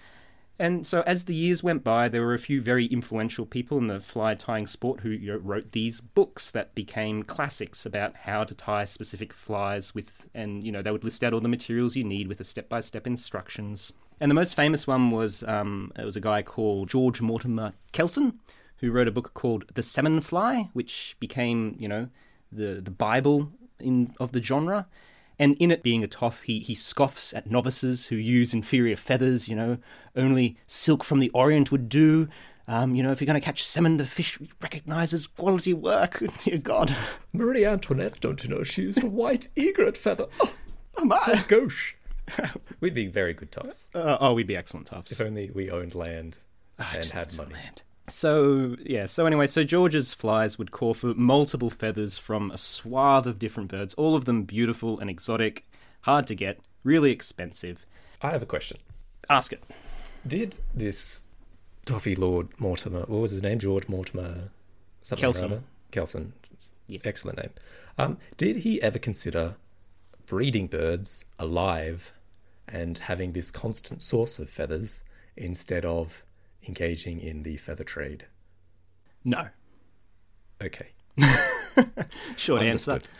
[0.58, 3.88] And so, as the years went by, there were a few very influential people in
[3.88, 8.46] the fly tying sport who you know, wrote these books that became classics about how
[8.46, 11.98] to tie specific flies with, and you know, they would list out all the materials
[11.98, 13.91] you need with the step by step instructions.
[14.22, 18.39] And the most famous one was um, it was a guy called George Mortimer Kelson,
[18.78, 22.08] who wrote a book called The Salmon Fly, which became, you know,
[22.50, 24.88] the the Bible in of the genre.
[25.38, 29.47] And in it being a toff, he, he scoffs at novices who use inferior feathers,
[29.49, 29.77] you know,
[30.15, 32.27] only silk from the Orient would do.
[32.67, 36.23] Um, you know, if you're going to catch salmon, the fish recognizes quality work.
[36.43, 36.95] Dear God.
[37.33, 40.25] Marie Antoinette, don't you know, she used a white egret feather.
[40.39, 40.53] Oh,
[40.97, 41.43] Oh, my.
[41.49, 41.95] gosh.
[42.79, 43.89] We'd be very good toffs.
[43.93, 45.11] Uh, oh, we'd be excellent toffs.
[45.11, 46.39] If only we owned land
[46.79, 47.53] and Just had money.
[47.53, 47.83] land.
[48.08, 53.26] So, yeah, so anyway, so George's flies would call for multiple feathers from a swath
[53.26, 55.66] of different birds, all of them beautiful and exotic,
[56.01, 57.86] hard to get, really expensive.
[58.22, 58.78] I have a question.
[59.30, 59.64] Ask it.
[60.26, 61.22] Did this
[61.86, 63.60] Toffee Lord Mortimer, what was his name?
[63.60, 64.49] George Mortimer?
[65.01, 65.51] Something or Kelson.
[65.51, 65.64] other?
[65.91, 66.34] Kelson.
[66.88, 67.06] Yes.
[67.06, 67.49] Excellent name.
[67.97, 69.56] Um, did he ever consider
[70.28, 72.12] breeding birds alive
[72.68, 75.03] and having this constant source of feathers
[75.38, 76.24] instead of
[76.68, 78.26] engaging in the feather trade?
[79.24, 79.49] No.
[80.61, 80.93] Okay.
[82.36, 83.01] Short answer.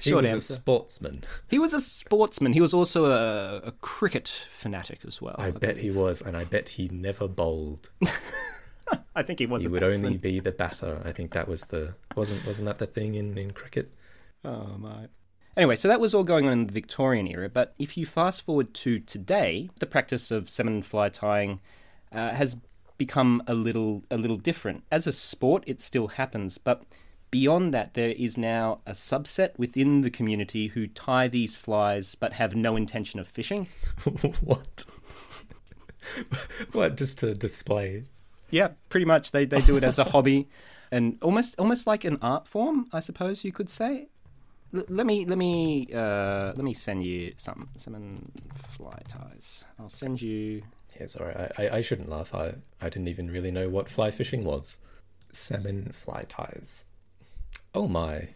[0.00, 0.52] He Short was answer.
[0.52, 1.24] a sportsman.
[1.48, 2.52] He was a sportsman.
[2.52, 5.36] He was also a, a cricket fanatic as well.
[5.38, 7.88] I bet he was, and I bet he never bowled.
[9.16, 9.62] I think he was.
[9.62, 10.04] He would batsman.
[10.04, 11.00] only be the batter.
[11.06, 13.94] I think that was the wasn't wasn't that the thing in, in cricket?
[14.44, 15.06] Oh my.
[15.56, 18.42] Anyway, so that was all going on in the Victorian era, but if you fast
[18.42, 21.60] forward to today, the practice of salmon fly tying
[22.12, 22.56] uh, has
[23.06, 24.84] become a little a little different.
[24.90, 26.78] As a sport, it still happens, but
[27.30, 32.34] beyond that, there is now a subset within the community who tie these flies but
[32.34, 33.66] have no intention of fishing.
[34.40, 34.84] what?
[36.72, 36.96] what?
[36.96, 38.04] Just to display?
[38.50, 39.32] Yeah, pretty much.
[39.32, 40.48] They they do it as a hobby,
[40.90, 44.08] and almost almost like an art form, I suppose you could say.
[44.74, 48.30] L- let me let me uh, let me send you some salmon
[48.76, 49.64] fly ties.
[49.78, 50.62] I'll send you.
[50.98, 52.34] Yeah, sorry, I, I, I shouldn't laugh.
[52.34, 54.78] I, I didn't even really know what fly fishing was.
[55.32, 56.84] Salmon fly ties.
[57.74, 58.28] Oh my,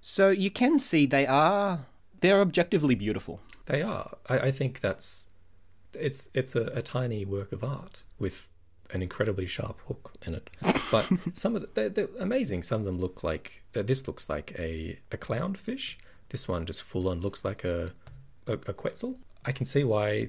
[0.00, 1.86] So you can see they are
[2.20, 3.40] they're objectively beautiful.
[3.66, 4.16] they are.
[4.28, 5.26] I, I think that's
[5.92, 8.46] it's it's a, a tiny work of art with
[8.92, 10.50] an incredibly sharp hook in it.
[10.90, 12.62] But some of the, they're, they're amazing.
[12.62, 15.96] Some of them look like uh, this looks like a a clownfish.
[16.28, 17.92] This one just full on looks like a,
[18.46, 19.18] a a quetzal.
[19.44, 20.28] I can see why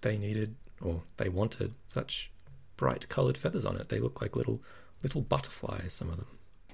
[0.00, 2.30] they needed or they wanted such
[2.76, 3.88] bright coloured feathers on it.
[3.88, 4.60] They look like little
[5.02, 5.94] little butterflies.
[5.94, 6.26] Some of them.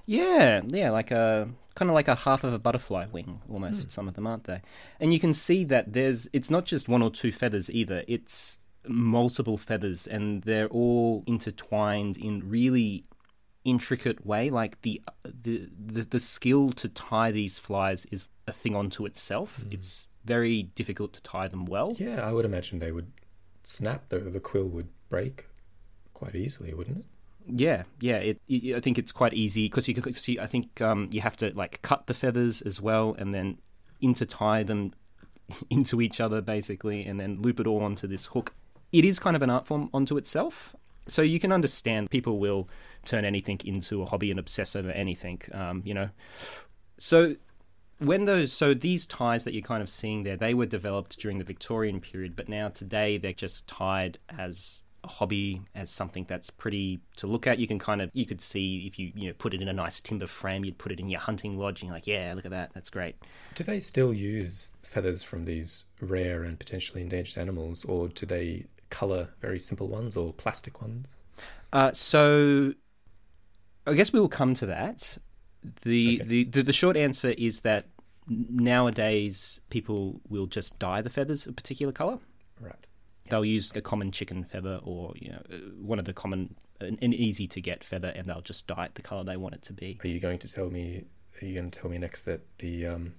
[0.05, 3.83] Yeah, yeah, like a kind of like a half of a butterfly wing, almost.
[3.83, 3.89] Hmm.
[3.89, 4.61] Some of them aren't they?
[4.99, 8.03] And you can see that there's it's not just one or two feathers either.
[8.07, 8.57] It's
[8.87, 13.03] multiple feathers, and they're all intertwined in really
[13.65, 14.49] intricate way.
[14.49, 19.57] Like the the the, the skill to tie these flies is a thing unto itself.
[19.57, 19.73] Hmm.
[19.73, 21.95] It's very difficult to tie them well.
[21.97, 23.11] Yeah, I would imagine they would
[23.69, 24.09] snap.
[24.09, 25.47] The the quill would break
[26.13, 27.05] quite easily, wouldn't it?
[27.47, 28.17] Yeah, yeah.
[28.17, 30.39] It, it, I think it's quite easy because you can see.
[30.39, 33.59] I think um, you have to like cut the feathers as well, and then
[34.01, 34.93] intertie them
[35.69, 38.53] into each other basically, and then loop it all onto this hook.
[38.91, 40.75] It is kind of an art form onto itself,
[41.07, 42.67] so you can understand people will
[43.05, 45.41] turn anything into a hobby and obsess over anything.
[45.53, 46.09] Um, you know,
[46.97, 47.35] so
[47.99, 51.37] when those so these ties that you're kind of seeing there, they were developed during
[51.37, 56.49] the Victorian period, but now today they're just tied as a hobby, as something that's
[56.49, 57.59] pretty to look at.
[57.59, 59.73] You can kind of you could see if you you know put it in a
[59.73, 62.45] nice timber frame, you'd put it in your hunting lodge, and you're like, yeah, look
[62.45, 63.15] at that, that's great.
[63.55, 68.65] Do they still use feathers from these rare and potentially endangered animals, or do they
[68.89, 71.15] color very simple ones or plastic ones?
[71.71, 72.73] Uh, so
[73.85, 75.17] I guess we will come to that.
[75.83, 76.27] The, Okay.
[76.27, 77.87] the, the the short answer is that
[78.27, 82.19] nowadays people will just dye the feathers a particular color.
[82.61, 82.87] Right.
[83.29, 86.97] They'll use a common chicken feather or you know uh, one of the common an,
[87.01, 89.61] an easy to get feather, and they'll just dye it the color they want it
[89.63, 89.99] to be.
[90.03, 91.05] Are you going to tell me?
[91.41, 93.13] Are you going to tell me next that the um,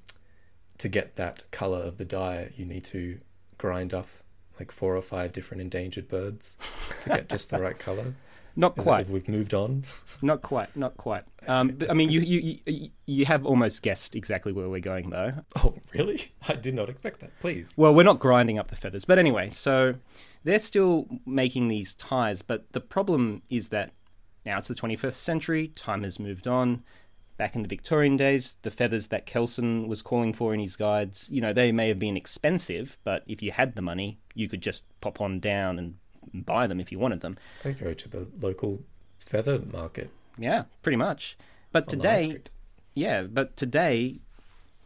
[0.78, 3.20] to get that color of the dye, you need to
[3.59, 4.09] grind up
[4.59, 6.57] like four or five different endangered birds
[7.05, 8.14] to get just the right color?
[8.61, 9.84] Not quite, if we've moved on.
[10.22, 11.24] not quite, not quite.
[11.48, 15.08] Um, but, I mean, you, you you you have almost guessed exactly where we're going,
[15.08, 15.32] though.
[15.56, 16.32] Oh, really?
[16.46, 17.30] I did not expect that.
[17.40, 17.72] Please.
[17.76, 19.94] Well, we're not grinding up the feathers, but anyway, so
[20.44, 23.92] they're still making these ties, but the problem is that
[24.44, 26.82] now it's the 21st century, time has moved on.
[27.38, 31.28] Back in the Victorian days, the feathers that Kelson was calling for in his guides,
[31.30, 34.61] you know, they may have been expensive, but if you had the money, you could
[34.61, 35.96] just pop on down and
[36.33, 37.35] buy them if you wanted them.
[37.64, 38.83] I go to the local
[39.18, 40.11] feather market.
[40.39, 41.37] Yeah, pretty much.
[41.73, 42.43] But on the high today,
[42.95, 44.21] yeah, but today,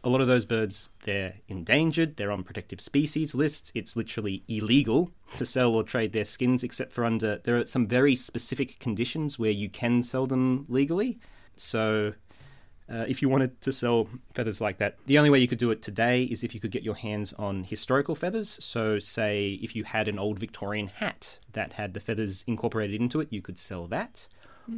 [0.03, 2.17] a lot of those birds they're endangered.
[2.17, 3.71] They're on protective species lists.
[3.73, 7.87] It's literally illegal to sell or trade their skins, except for under there are some
[7.87, 11.19] very specific conditions where you can sell them legally.
[11.57, 12.13] So.
[12.87, 15.71] Uh, if you wanted to sell feathers like that, the only way you could do
[15.71, 18.57] it today is if you could get your hands on historical feathers.
[18.63, 23.19] So, say if you had an old Victorian hat that had the feathers incorporated into
[23.19, 24.27] it, you could sell that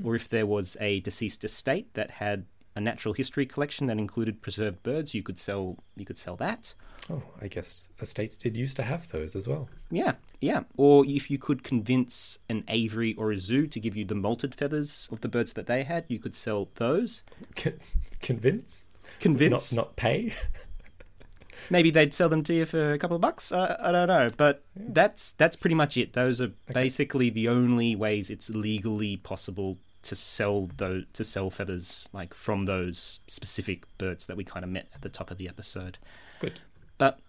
[0.04, 2.46] or if there was a deceased estate that had
[2.78, 6.76] a natural history collection that included preserved birds, you could sell you could sell that.
[7.10, 9.68] Oh, I guess estates did used to have those as well.
[9.90, 10.64] Yeah, yeah.
[10.78, 14.54] Or if you could convince an aviary or a zoo to give you the molted
[14.54, 17.24] feathers of the birds that they had, you could sell those.
[17.56, 17.80] Con-
[18.22, 18.86] convince?
[19.20, 19.74] Convince.
[19.74, 20.36] Not not pay?
[21.72, 23.52] Maybe they'd sell them to you for a couple of bucks.
[23.52, 26.14] I, I don't know, but that's that's pretty much it.
[26.14, 32.08] Those are basically the only ways it's legally possible to sell those to sell feathers
[32.14, 35.48] like from those specific birds that we kind of met at the top of the
[35.48, 35.98] episode.
[36.40, 36.60] Good.
[36.98, 37.20] But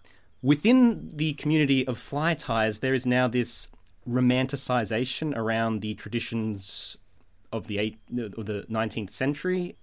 [0.41, 3.67] within the community of fly ties, there is now this
[4.07, 6.97] romanticization around the traditions
[7.51, 7.99] of the eight
[8.37, 9.75] of the 19th century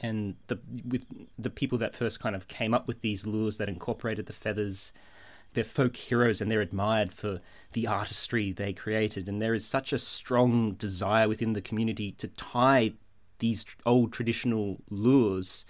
[0.00, 0.58] and the
[0.88, 1.04] with
[1.38, 4.92] the people that first kind of came up with these lures that incorporated the feathers
[5.54, 7.40] they're folk heroes and they're admired for
[7.72, 9.28] the artistry they created.
[9.28, 12.92] And there is such a strong desire within the community to tie
[13.38, 15.64] these old traditional lures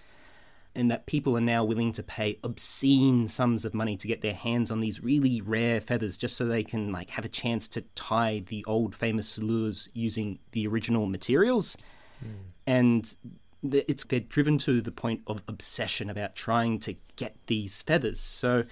[0.75, 4.35] and that people are now willing to pay obscene sums of money to get their
[4.35, 7.83] hands on these really rare feathers just so they can like have a chance to
[7.95, 11.77] tie the old famous lures using the original materials.
[12.25, 12.35] Mm.
[12.69, 13.15] and
[13.73, 18.19] it's they're driven to the point of obsession about trying to get these feathers.
[18.21, 18.65] So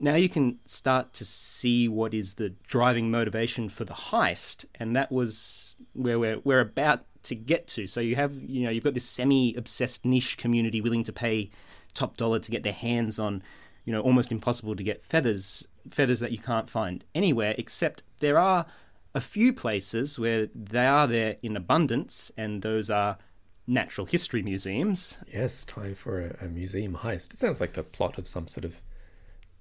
[0.00, 4.96] now you can start to see what is the driving motivation for the heist and
[4.96, 7.86] that was where we're, we're about to get to.
[7.86, 11.50] So you have, you know, you've got this semi-obsessed niche community willing to pay
[11.94, 13.42] top dollar to get their hands on,
[13.84, 17.54] you know, almost impossible to get feathers, feathers that you can't find anywhere.
[17.58, 18.66] Except there are
[19.14, 23.18] a few places where they are there in abundance, and those are
[23.66, 25.18] natural history museums.
[25.32, 27.34] Yes, time for a, a museum heist.
[27.34, 28.80] It sounds like the plot of some sort of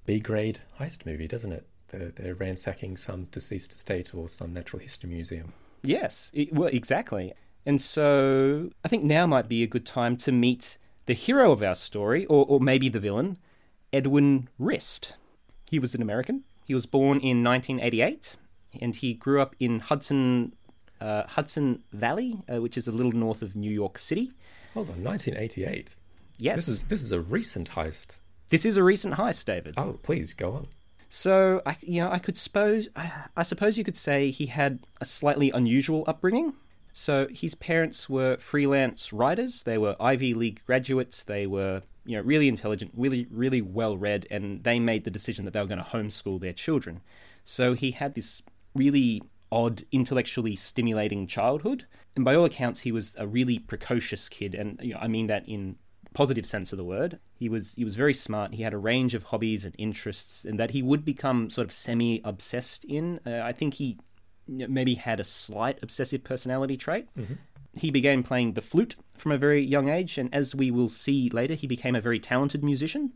[0.10, 1.68] B-grade heist movie, doesn't it?
[1.90, 5.54] They're, they're ransacking some deceased estate or some natural history museum.
[5.84, 7.32] Yes, it, well, exactly.
[7.64, 11.62] And so I think now might be a good time to meet the hero of
[11.62, 13.38] our story, or, or maybe the villain,
[13.94, 15.14] Edwin Rist.
[15.70, 16.44] He was an American.
[16.66, 18.36] He was born in 1988,
[18.82, 20.54] and he grew up in Hudson,
[21.00, 24.32] uh, Hudson Valley, uh, which is a little north of New York City.
[24.74, 25.96] Hold on, 1988.
[26.40, 28.18] Yes, this is this is a recent heist.
[28.50, 29.76] This is a recent heist, David.
[29.78, 30.66] Oh, please go on.
[31.08, 34.80] So, I, you know, I could suppose, I, I suppose you could say he had
[35.02, 36.54] a slightly unusual upbringing.
[36.94, 39.64] So his parents were freelance writers.
[39.64, 41.24] They were Ivy League graduates.
[41.24, 45.46] They were, you know, really intelligent, really, really well read, and they made the decision
[45.46, 47.02] that they were going to homeschool their children.
[47.44, 48.42] So he had this
[48.76, 49.22] really
[49.52, 51.86] odd, intellectually stimulating childhood.
[52.16, 55.28] And by all accounts, he was a really precocious kid, and you know, I mean
[55.28, 55.78] that in
[56.14, 57.20] positive sense of the word.
[57.36, 58.54] He was he was very smart.
[58.54, 61.72] He had a range of hobbies and interests, and that he would become sort of
[61.72, 63.20] semi obsessed in.
[63.26, 63.98] Uh, I think he
[64.48, 67.08] maybe had a slight obsessive personality trait.
[67.18, 67.36] Mm-hmm.
[67.76, 71.30] He began playing the flute from a very young age, and as we will see
[71.30, 73.14] later, he became a very talented musician.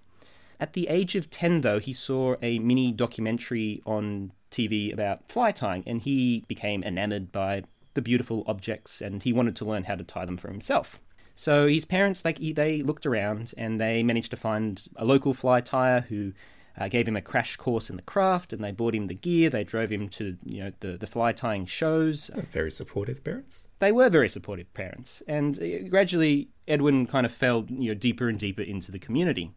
[0.59, 5.51] At the age of 10, though, he saw a mini documentary on TV about fly
[5.51, 7.63] tying, and he became enamored by
[7.95, 10.99] the beautiful objects, and he wanted to learn how to tie them for himself.
[11.35, 15.61] So his parents, like, they looked around and they managed to find a local fly
[15.61, 16.33] tyer who
[16.77, 19.49] uh, gave him a crash course in the craft, and they bought him the gear.
[19.49, 22.31] They drove him to you know the the fly tying shows.
[22.51, 23.67] Very supportive parents.
[23.79, 28.27] They were very supportive parents, and uh, gradually Edwin kind of fell you know deeper
[28.27, 29.51] and deeper into the community.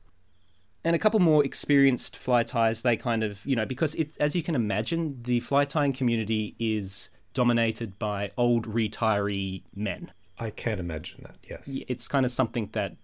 [0.84, 4.36] And a couple more experienced fly tyers, they kind of you know because it, as
[4.36, 10.10] you can imagine, the fly tying community is dominated by old retiree men.
[10.38, 11.36] I can't imagine that.
[11.48, 12.96] Yes, it's kind of something that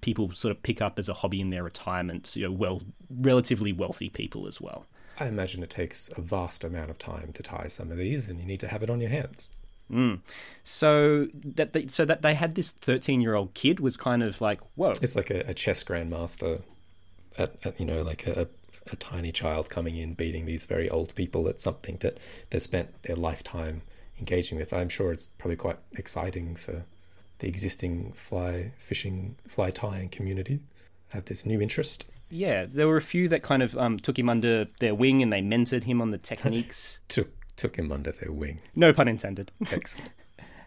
[0.00, 2.36] people sort of pick up as a hobby in their retirement.
[2.36, 4.86] You know, well, relatively wealthy people as well.
[5.18, 8.38] I imagine it takes a vast amount of time to tie some of these, and
[8.38, 9.48] you need to have it on your hands.
[9.90, 10.20] Mm.
[10.62, 14.94] So that they, so that they had this thirteen-year-old kid was kind of like, whoa!
[15.00, 16.62] It's like a, a chess grandmaster,
[17.38, 18.48] at, at, you know, like a,
[18.92, 22.18] a tiny child coming in beating these very old people at something that
[22.50, 23.82] they spent their lifetime
[24.18, 24.72] engaging with.
[24.72, 26.84] I'm sure it's probably quite exciting for
[27.38, 30.60] the existing fly fishing, fly tying community
[31.10, 32.08] have this new interest.
[32.30, 35.32] Yeah, there were a few that kind of um, took him under their wing and
[35.32, 37.00] they mentored him on the techniques.
[37.08, 38.60] took took him under their wing.
[38.74, 39.50] No pun intended.
[39.72, 40.10] Excellent.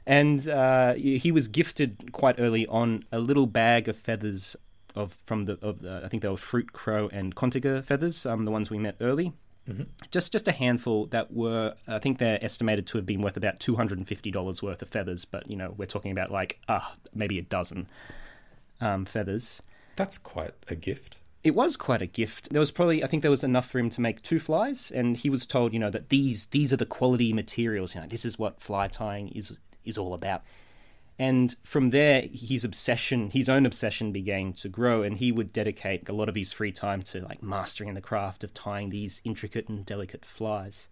[0.08, 4.56] and uh, he was gifted quite early on a little bag of feathers
[4.95, 8.45] of from the of the, I think they were fruit crow and cotinga feathers, um,
[8.45, 9.34] the ones we met early.
[9.70, 9.84] Mm-hmm.
[10.09, 13.59] Just just a handful that were I think they're estimated to have been worth about
[13.59, 16.59] two hundred and fifty dollars worth of feathers, but you know we're talking about like
[16.67, 17.88] ah uh, maybe a dozen
[18.82, 19.61] um, feathers.
[19.95, 21.20] That's quite a gift.
[21.43, 22.49] It was quite a gift.
[22.51, 25.15] There was probably I think there was enough for him to make two flies, and
[25.15, 27.93] he was told you know that these these are the quality materials.
[27.93, 29.55] You know this is what fly tying is
[29.86, 30.41] is all about.
[31.20, 36.07] And from there, his obsession, his own obsession began to grow, and he would dedicate
[36.07, 39.67] a lot of his free time to like mastering the craft of tying these intricate
[39.67, 40.88] and delicate flies.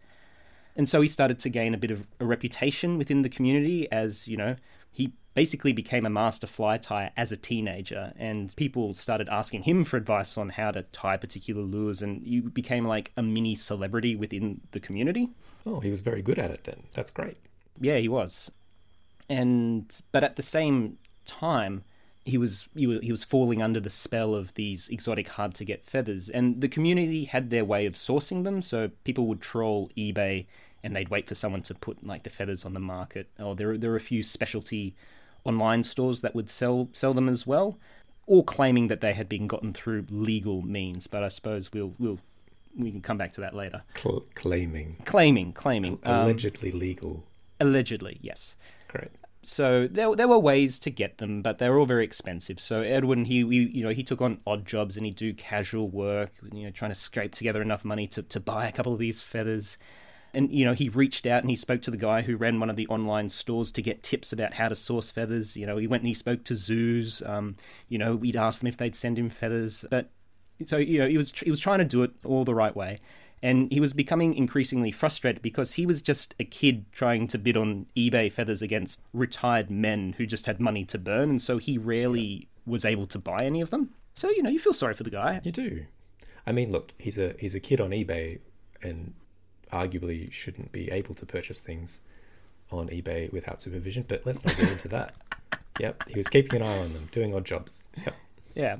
[0.75, 4.27] And so he started to gain a bit of a reputation within the community as,
[4.27, 4.57] you know,
[4.91, 9.85] he basically became a master fly tyer as a teenager, and people started asking him
[9.85, 14.13] for advice on how to tie particular lures, and he became like a mini celebrity
[14.13, 15.29] within the community.
[15.65, 16.83] Oh, he was very good at it then.
[16.93, 17.37] That's great.
[17.79, 18.51] Yeah, he was
[19.29, 21.83] and but at the same time
[22.25, 26.29] he was he was falling under the spell of these exotic hard to get feathers
[26.29, 30.45] and the community had their way of sourcing them so people would troll ebay
[30.83, 33.27] and they'd wait for someone to put like the feathers on the market.
[33.39, 34.95] Or there there are a few specialty
[35.43, 37.77] online stores that would sell sell them as well,
[38.25, 41.07] all claiming that they had been gotten through legal means.
[41.07, 42.19] But I suppose we'll we'll
[42.75, 43.81] we can come back to that later.
[43.95, 47.25] Cl- claiming, Claiming, claiming, um, allegedly legal.
[47.59, 48.55] allegedly, yes.
[48.87, 49.11] Great.
[49.43, 52.59] So there, there were ways to get them, but they were all very expensive.
[52.59, 55.89] So Edwin, he, he, you know, he took on odd jobs and he'd do casual
[55.89, 58.99] work, you know, trying to scrape together enough money to, to buy a couple of
[58.99, 59.77] these feathers.
[60.33, 62.69] And you know, he reached out and he spoke to the guy who ran one
[62.69, 65.55] of the online stores to get tips about how to source feathers.
[65.55, 67.23] You know, he went and he spoke to zoos.
[67.25, 67.55] Um,
[67.87, 70.09] you know, we'd ask them if they'd send him feathers, but
[70.65, 72.99] so you know, he was he was trying to do it all the right way
[73.41, 77.55] and he was becoming increasingly frustrated because he was just a kid trying to bid
[77.55, 81.77] on eBay feathers against retired men who just had money to burn, and so he
[81.77, 83.93] rarely was able to buy any of them.
[84.15, 85.41] So you know, you feel sorry for the guy.
[85.43, 85.85] You do.
[86.45, 88.39] I mean, look, he's a he's a kid on eBay,
[88.81, 89.13] and
[89.71, 92.01] arguably shouldn't be able to purchase things
[92.71, 94.05] on eBay without supervision.
[94.07, 95.13] But let's not get into that.
[95.79, 97.87] Yep, he was keeping an eye on them, doing odd jobs.
[98.03, 98.15] Yep.
[98.55, 98.77] Yeah.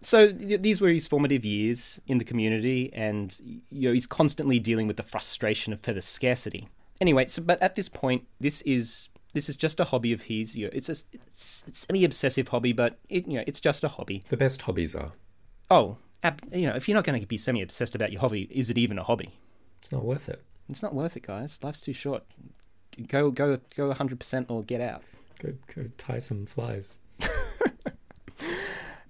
[0.00, 3.38] So th- these were his formative years in the community, and
[3.70, 6.68] you know he's constantly dealing with the frustration of feather scarcity.
[7.00, 10.56] Anyway, so but at this point, this is this is just a hobby of his.
[10.56, 10.96] You know, it's a
[11.30, 14.24] semi-obsessive hobby, but it, you know it's just a hobby.
[14.28, 15.12] The best hobbies are.
[15.70, 18.70] Oh, ab- you know, if you're not going to be semi-obsessed about your hobby, is
[18.70, 19.34] it even a hobby?
[19.80, 20.42] It's not worth it.
[20.68, 21.58] It's not worth it, guys.
[21.62, 22.24] Life's too short.
[23.08, 25.02] Go go go 100% or get out.
[25.38, 26.98] Go go tie some flies.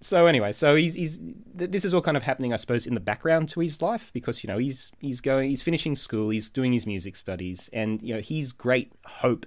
[0.06, 1.18] So anyway, so he's he's
[1.52, 4.44] this is all kind of happening, I suppose, in the background to his life because
[4.44, 8.14] you know he's he's going he's finishing school, he's doing his music studies, and you
[8.14, 9.46] know his great hope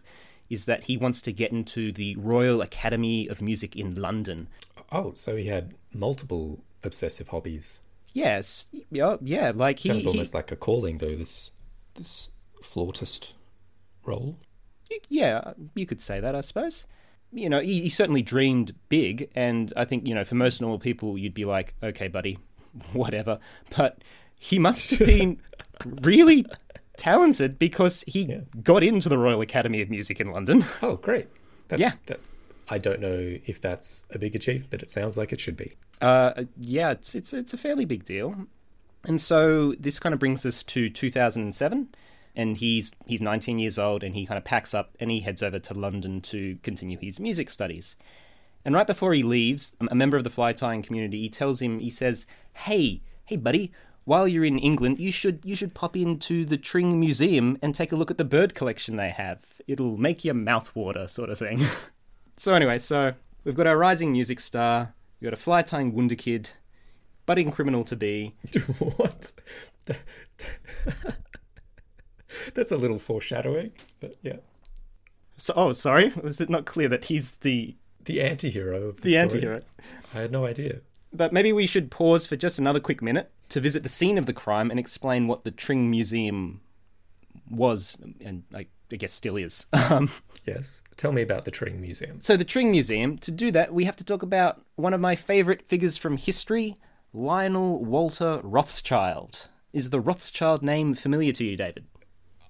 [0.49, 4.47] is that he wants to get into the Royal Academy of Music in London.
[4.91, 7.79] Oh, so he had multiple obsessive hobbies.
[8.11, 11.15] Yes, yeah, yeah, like he, Sounds he almost like a calling, though.
[11.15, 11.51] This
[11.95, 12.31] this
[12.61, 13.33] flautist
[14.03, 14.37] role.
[15.07, 16.85] yeah, you could say that, I suppose.
[17.31, 20.79] You know, he, he certainly dreamed big, and I think you know, for most normal
[20.79, 22.39] people, you'd be like, okay, buddy,
[22.93, 23.39] whatever.
[23.77, 24.03] But
[24.39, 25.39] he must have been
[25.85, 26.45] really
[26.97, 28.41] talented because he Yeah.
[28.63, 30.65] got into the Royal Academy of Music in London.
[30.81, 31.27] Oh, great.
[31.67, 31.91] That's, Yeah.
[32.07, 32.19] That,
[32.69, 35.75] I don't know if that's a big achievement, but it sounds like it should be.
[36.01, 38.35] Uh, yeah, it's it's it's a fairly big deal.
[39.05, 41.87] And so this kind of brings us to 2007,
[42.35, 45.43] and he's he's 19 years old, and he kind of packs up and he heads
[45.43, 47.95] over to London to continue his music studies.
[48.65, 51.79] And right before he leaves, a member of the fly tying community he tells him
[51.79, 53.71] he says, "Hey, hey, buddy."
[54.05, 57.91] While you're in England, you should you should pop into the Tring Museum and take
[57.91, 59.45] a look at the bird collection they have.
[59.67, 61.61] It'll make your mouth water, sort of thing.
[62.37, 63.13] so anyway, so
[63.43, 66.49] we've got our rising music star, we've got a fly tying wunderkid,
[67.27, 68.33] budding criminal to be.
[68.79, 69.31] what?
[72.53, 74.37] That's a little foreshadowing, but yeah.
[75.37, 77.75] So, oh, sorry, was it not clear that he's the
[78.05, 79.21] The anti-hero of the, the story.
[79.21, 79.59] anti-hero?
[80.13, 80.81] I had no idea.
[81.13, 84.25] But maybe we should pause for just another quick minute to visit the scene of
[84.27, 86.61] the crime and explain what the Tring Museum
[87.49, 89.65] was, and I, I guess still is.
[89.73, 90.11] Um,
[90.45, 90.81] Yes.
[90.97, 92.19] Tell me about the Tring Museum.
[92.21, 93.17] so the Tring Museum.
[93.19, 96.75] To do that, we have to talk about one of my favourite figures from history,
[97.13, 99.47] Lionel Walter Rothschild.
[99.73, 101.85] Is the Rothschild name familiar to you, David?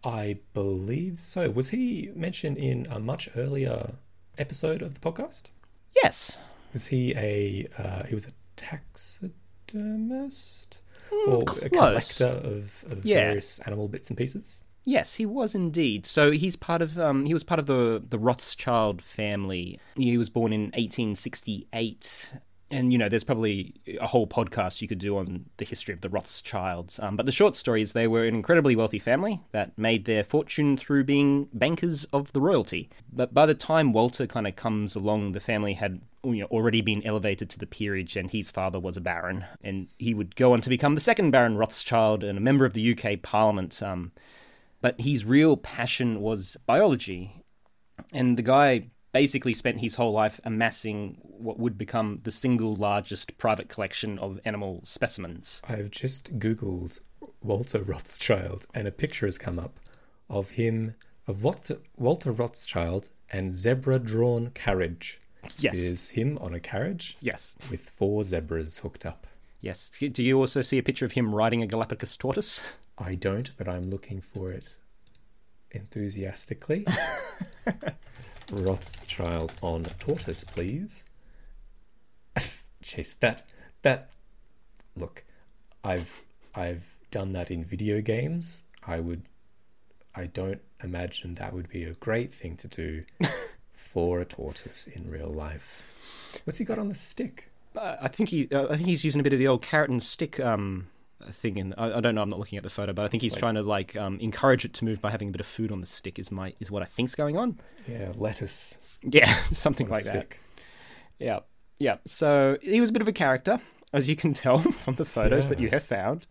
[0.03, 1.49] I believe so.
[1.49, 3.95] Was he mentioned in a much earlier
[4.37, 5.51] episode of the podcast?
[6.01, 6.37] Yes.
[6.73, 10.79] Was he a uh, he was a taxidermist
[11.27, 13.25] or a collector of, of Yeah.
[13.25, 14.63] various animal bits and pieces?
[14.85, 16.05] Yes, he was indeed.
[16.05, 19.79] So he's part of um, he was part of the the Rothschild family.
[19.95, 22.33] He was born in 1868.
[22.71, 26.01] And you know, there's probably a whole podcast you could do on the history of
[26.01, 26.99] the Rothschilds.
[26.99, 30.23] Um, but the short story is they were an incredibly wealthy family that made their
[30.23, 32.89] fortune through being bankers of the royalty.
[33.11, 36.81] But by the time Walter kind of comes along, the family had you know, already
[36.81, 40.53] been elevated to the peerage, and his father was a baron, and he would go
[40.53, 43.81] on to become the second Baron Rothschild and a member of the UK Parliament.
[43.81, 44.11] Um,
[44.81, 47.43] but his real passion was biology.
[48.13, 53.37] And the guy basically spent his whole life amassing what would become the single largest
[53.37, 55.61] private collection of animal specimens.
[55.67, 56.99] I've just googled
[57.41, 59.79] Walter Rothschild, and a picture has come up
[60.29, 60.95] of him
[61.25, 65.19] of Walter, Walter Rothschild and zebra-drawn carriage.
[65.57, 65.75] Yes.
[65.75, 67.55] Is him on a carriage Yes.
[67.71, 69.25] with four zebras hooked up.
[69.61, 69.91] Yes.
[69.99, 72.61] Do you also see a picture of him riding a Galapagos tortoise?
[72.97, 74.75] I don't, but I'm looking for it
[75.71, 76.85] enthusiastically.
[78.51, 81.03] Rothschild on a tortoise, please.
[82.83, 83.43] Jeez, that
[83.81, 84.09] that
[84.95, 85.23] look,
[85.83, 86.21] I've
[86.55, 88.63] I've done that in video games.
[88.85, 89.23] I would
[90.15, 93.05] I don't imagine that would be a great thing to do
[93.73, 95.83] for a tortoise in real life.
[96.43, 97.49] What's he got on the stick?
[97.75, 99.89] Uh, I think he, uh, I think he's using a bit of the old carrot
[99.89, 100.87] and stick um,
[101.31, 101.57] thing.
[101.57, 102.21] In I, I don't know.
[102.21, 104.19] I'm not looking at the photo, but I think he's like- trying to like um,
[104.19, 106.19] encourage it to move by having a bit of food on the stick.
[106.19, 107.57] Is my is what I think's going on.
[107.87, 110.27] Yeah, lettuce Yeah, something like that.
[111.19, 111.39] Yeah,
[111.79, 111.97] yeah.
[112.05, 113.59] So he was a bit of a character,
[113.93, 116.27] as you can tell from the photos that you have found.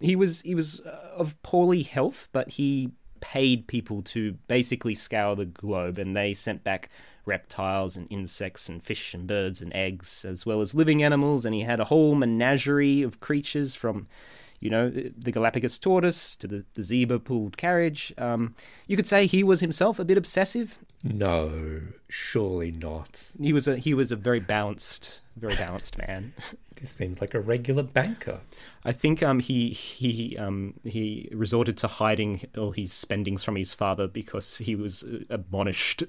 [0.00, 5.34] He was he was uh, of poorly health, but he paid people to basically scour
[5.36, 6.90] the globe, and they sent back
[7.26, 11.44] reptiles and insects and fish and birds and eggs, as well as living animals.
[11.44, 14.06] And he had a whole menagerie of creatures from.
[14.60, 18.14] You know, the Galapagos tortoise to the, the zebra pulled carriage.
[18.16, 18.54] Um,
[18.86, 20.78] you could say he was himself a bit obsessive.
[21.02, 23.20] No, surely not.
[23.38, 26.32] He was a he was a very balanced, very balanced man.
[26.80, 28.40] He seemed like a regular banker.
[28.84, 33.72] I think um he he um he resorted to hiding all his spendings from his
[33.72, 36.02] father because he was uh, admonished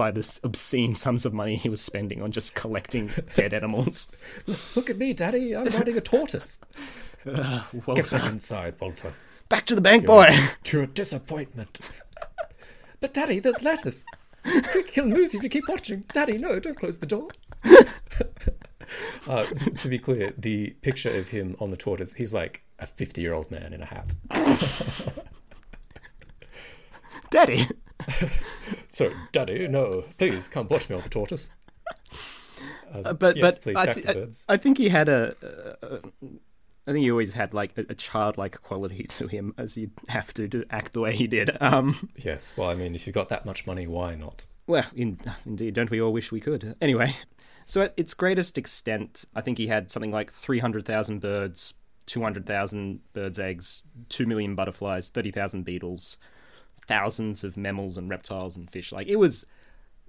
[0.00, 4.08] by the obscene sums of money he was spending on just collecting dead animals.
[4.74, 5.54] Look at me, Daddy.
[5.54, 6.56] I'm riding a tortoise.
[7.26, 9.12] Well, Get back inside, Walter.
[9.50, 10.34] back to the bank, boy.
[10.64, 11.78] You're a disappointment.
[12.98, 14.06] but Daddy, there's lettuce.
[14.42, 16.06] Quick, he'll move if you keep watching.
[16.14, 17.28] Daddy, no, don't close the door.
[19.28, 23.20] uh, to be clear, the picture of him on the tortoise, he's like a 50
[23.20, 24.14] year old man in a hat.
[27.30, 27.68] Daddy.
[28.88, 31.48] So, Daddy, no, please come watch me on the tortoise.
[32.92, 34.44] Uh, Uh, but yes, but please, I, to birds.
[34.48, 35.34] I think he had a,
[35.82, 36.00] a, a
[36.86, 40.34] I think he always had like a, a childlike quality to him, as you'd have
[40.34, 41.56] to to act the way he did.
[41.62, 44.44] Um, Yes, well, I mean, if you've got that much money, why not?
[44.66, 46.74] Well, in, indeed, don't we all wish we could?
[46.80, 47.14] Anyway,
[47.64, 51.74] so at its greatest extent, I think he had something like 300,000 birds,
[52.06, 56.16] 200,000 birds' eggs, 2 million butterflies, 30,000 beetles,
[56.90, 58.90] thousands of mammals and reptiles and fish.
[58.90, 59.46] Like, it was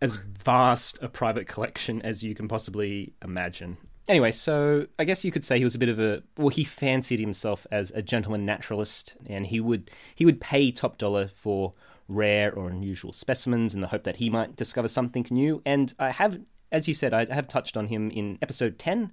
[0.01, 3.77] as vast a private collection as you can possibly imagine.
[4.09, 6.63] Anyway, so I guess you could say he was a bit of a well, he
[6.63, 11.71] fancied himself as a gentleman naturalist, and he would he would pay top dollar for
[12.07, 15.61] rare or unusual specimens in the hope that he might discover something new.
[15.67, 16.39] And I have,
[16.71, 19.11] as you said, I have touched on him in episode ten,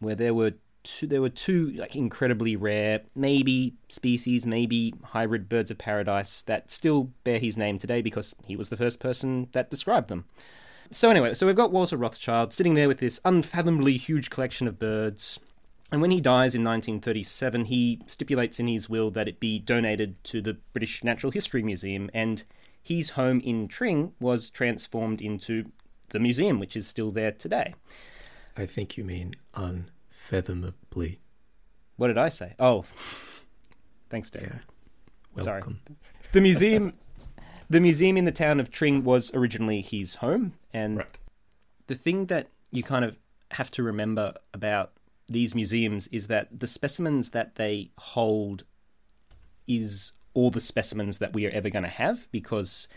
[0.00, 0.52] where there were
[0.86, 6.70] two, there were two like incredibly rare, maybe species, maybe hybrid birds of paradise that
[6.70, 10.24] still bear his name today because he was the first person that described them.
[10.90, 14.78] So anyway, so we've got Walter Rothschild sitting there with this unfathomably huge collection of
[14.78, 15.38] birds.
[15.90, 20.22] And when he dies in 1937, he stipulates in his will that it be donated
[20.24, 22.42] to the British Natural History Museum, and
[22.82, 25.70] his home in Tring was transformed into
[26.10, 27.74] the museum, which is still there today.
[28.56, 29.34] I think you mean
[30.30, 31.20] unfathomably.
[31.96, 32.54] What did I say?
[32.58, 32.84] Oh,
[34.10, 34.42] thanks, Dave.
[35.36, 35.42] Yeah.
[35.42, 35.60] Sorry.
[35.60, 35.80] Welcome.
[36.32, 36.94] The museum,
[37.70, 41.18] the museum in the town of Tring was originally his home, and Right.
[41.86, 43.16] the thing that you kind of
[43.52, 44.92] have to remember about
[45.28, 48.64] these museums is that the specimens that they hold
[49.66, 52.88] is all the specimens that we are ever going to have because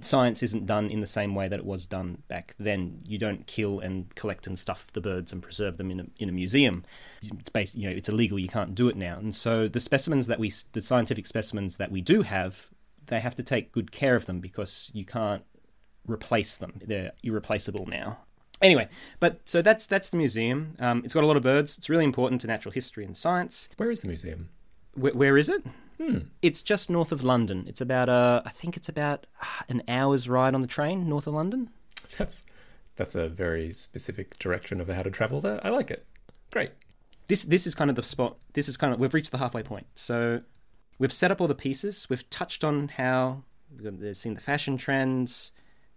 [0.00, 3.00] science isn't done in the same way that it was done back then.
[3.06, 6.28] You don't kill and collect and stuff the birds and preserve them in a, in
[6.28, 6.84] a museum.
[7.22, 8.38] It's based, you know, it's illegal.
[8.38, 9.16] You can't do it now.
[9.18, 12.68] And so the specimens that we, the scientific specimens that we do have,
[13.06, 15.42] they have to take good care of them because you can't
[16.06, 16.80] replace them.
[16.84, 18.18] They're irreplaceable now.
[18.60, 18.88] Anyway,
[19.20, 20.74] but so that's that's the museum.
[20.80, 21.78] Um, it's got a lot of birds.
[21.78, 23.68] It's really important to natural history and science.
[23.76, 24.48] Where is the museum?
[24.94, 25.64] Where, where is it?
[26.00, 26.18] Hmm.
[26.42, 27.64] It's just north of London.
[27.66, 31.26] It's about uh, I think it's about uh, an hour's ride on the train north
[31.26, 31.70] of London.
[32.16, 32.44] That's
[32.96, 35.64] that's a very specific direction of how to travel there.
[35.64, 36.06] I like it.
[36.50, 36.70] Great.
[37.26, 38.36] This this is kind of the spot.
[38.52, 39.86] This is kind of we've reached the halfway point.
[39.94, 40.40] So
[40.98, 42.06] we've set up all the pieces.
[42.08, 43.42] We've touched on how
[43.80, 45.52] we've seen the fashion trends.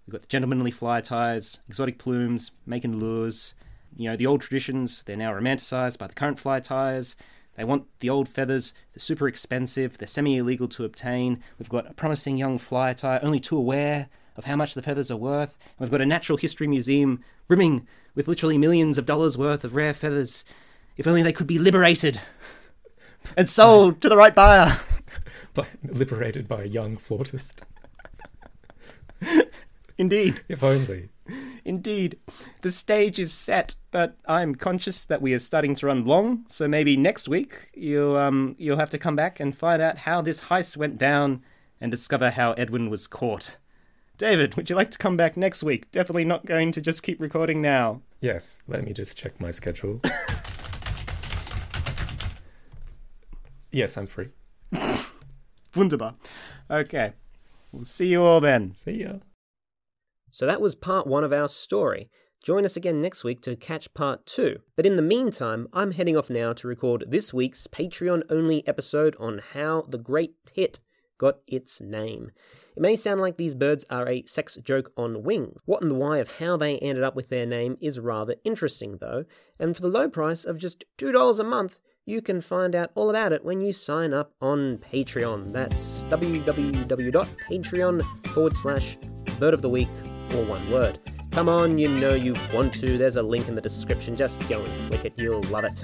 [0.05, 3.53] We've got the gentlemanly fly ties, exotic plumes, making lures.
[3.95, 5.03] You know the old traditions.
[5.03, 7.15] They're now romanticized by the current fly ties.
[7.61, 8.73] They want the old feathers.
[8.91, 9.99] They're super expensive.
[9.99, 11.43] They're semi illegal to obtain.
[11.59, 15.11] We've got a promising young fly tie, only too aware of how much the feathers
[15.11, 15.59] are worth.
[15.77, 17.85] And we've got a natural history museum brimming
[18.15, 20.43] with literally millions of dollars worth of rare feathers.
[20.97, 22.19] If only they could be liberated
[23.37, 24.79] and sold to the right buyer.
[25.53, 27.61] By, liberated by a young flautist.
[29.99, 30.41] Indeed.
[30.47, 31.09] If only.
[31.65, 32.17] Indeed.
[32.61, 36.67] The stage is set, but I'm conscious that we are starting to run long, so
[36.67, 40.41] maybe next week you'll um you'll have to come back and find out how this
[40.41, 41.43] heist went down
[41.79, 43.57] and discover how Edwin was caught.
[44.17, 45.89] David, would you like to come back next week?
[45.91, 48.01] Definitely not going to just keep recording now.
[48.19, 49.99] Yes, let me just check my schedule.
[53.71, 54.29] yes, I'm free.
[55.75, 56.13] Wunderbar.
[56.69, 57.13] Okay.
[57.71, 58.75] We'll see you all then.
[58.75, 59.13] See ya.
[60.31, 62.09] So that was part one of our story.
[62.43, 64.61] Join us again next week to catch part two.
[64.75, 69.15] But in the meantime, I'm heading off now to record this week's Patreon only episode
[69.19, 70.79] on how the great tit
[71.19, 72.31] got its name.
[72.75, 75.61] It may sound like these birds are a sex joke on wings.
[75.65, 78.97] What and the why of how they ended up with their name is rather interesting,
[78.99, 79.25] though,
[79.59, 83.11] and for the low price of just $2 a month, you can find out all
[83.11, 85.51] about it when you sign up on Patreon.
[85.51, 88.97] That's www.patreon forward slash
[89.39, 89.89] bird of the week,
[90.35, 90.99] or one word.
[91.31, 92.97] Come on, you know you want to.
[92.97, 94.15] There's a link in the description.
[94.15, 95.81] Just go and click it, you'll love it.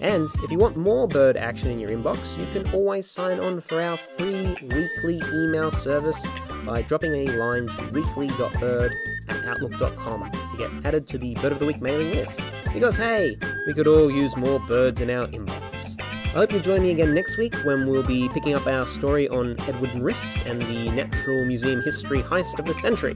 [0.00, 3.60] And if you want more bird action in your inbox, you can always sign on
[3.60, 6.24] for our free weekly email service
[6.64, 8.92] by dropping a line to weekly.bird
[9.28, 12.40] at outlook.com to get added to the Bird of the Week mailing list.
[12.72, 13.36] Because hey,
[13.66, 16.00] we could all use more birds in our inbox.
[16.00, 19.28] I hope you'll join me again next week when we'll be picking up our story
[19.28, 23.14] on Edward Rist and the Natural Museum History heist of the century.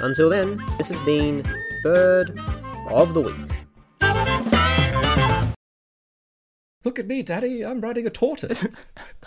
[0.00, 1.42] Until then, this has been
[1.82, 2.38] Bird
[2.88, 3.34] of the Week.
[6.84, 7.64] Look at me, Daddy.
[7.64, 8.66] I'm riding a tortoise.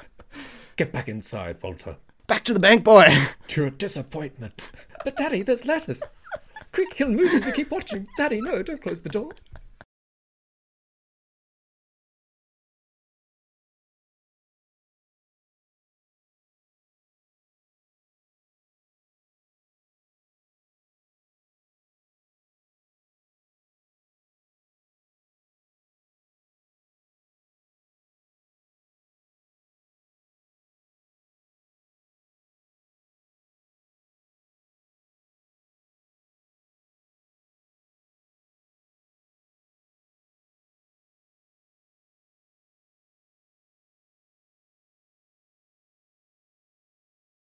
[0.76, 1.98] Get back inside, Walter.
[2.28, 3.08] Back to the bank, boy.
[3.50, 4.72] To your disappointment.
[5.04, 6.04] But, Daddy, there's lettuce.
[6.72, 8.08] Quick, he'll move if you keep watching.
[8.16, 9.32] Daddy, no, don't close the door.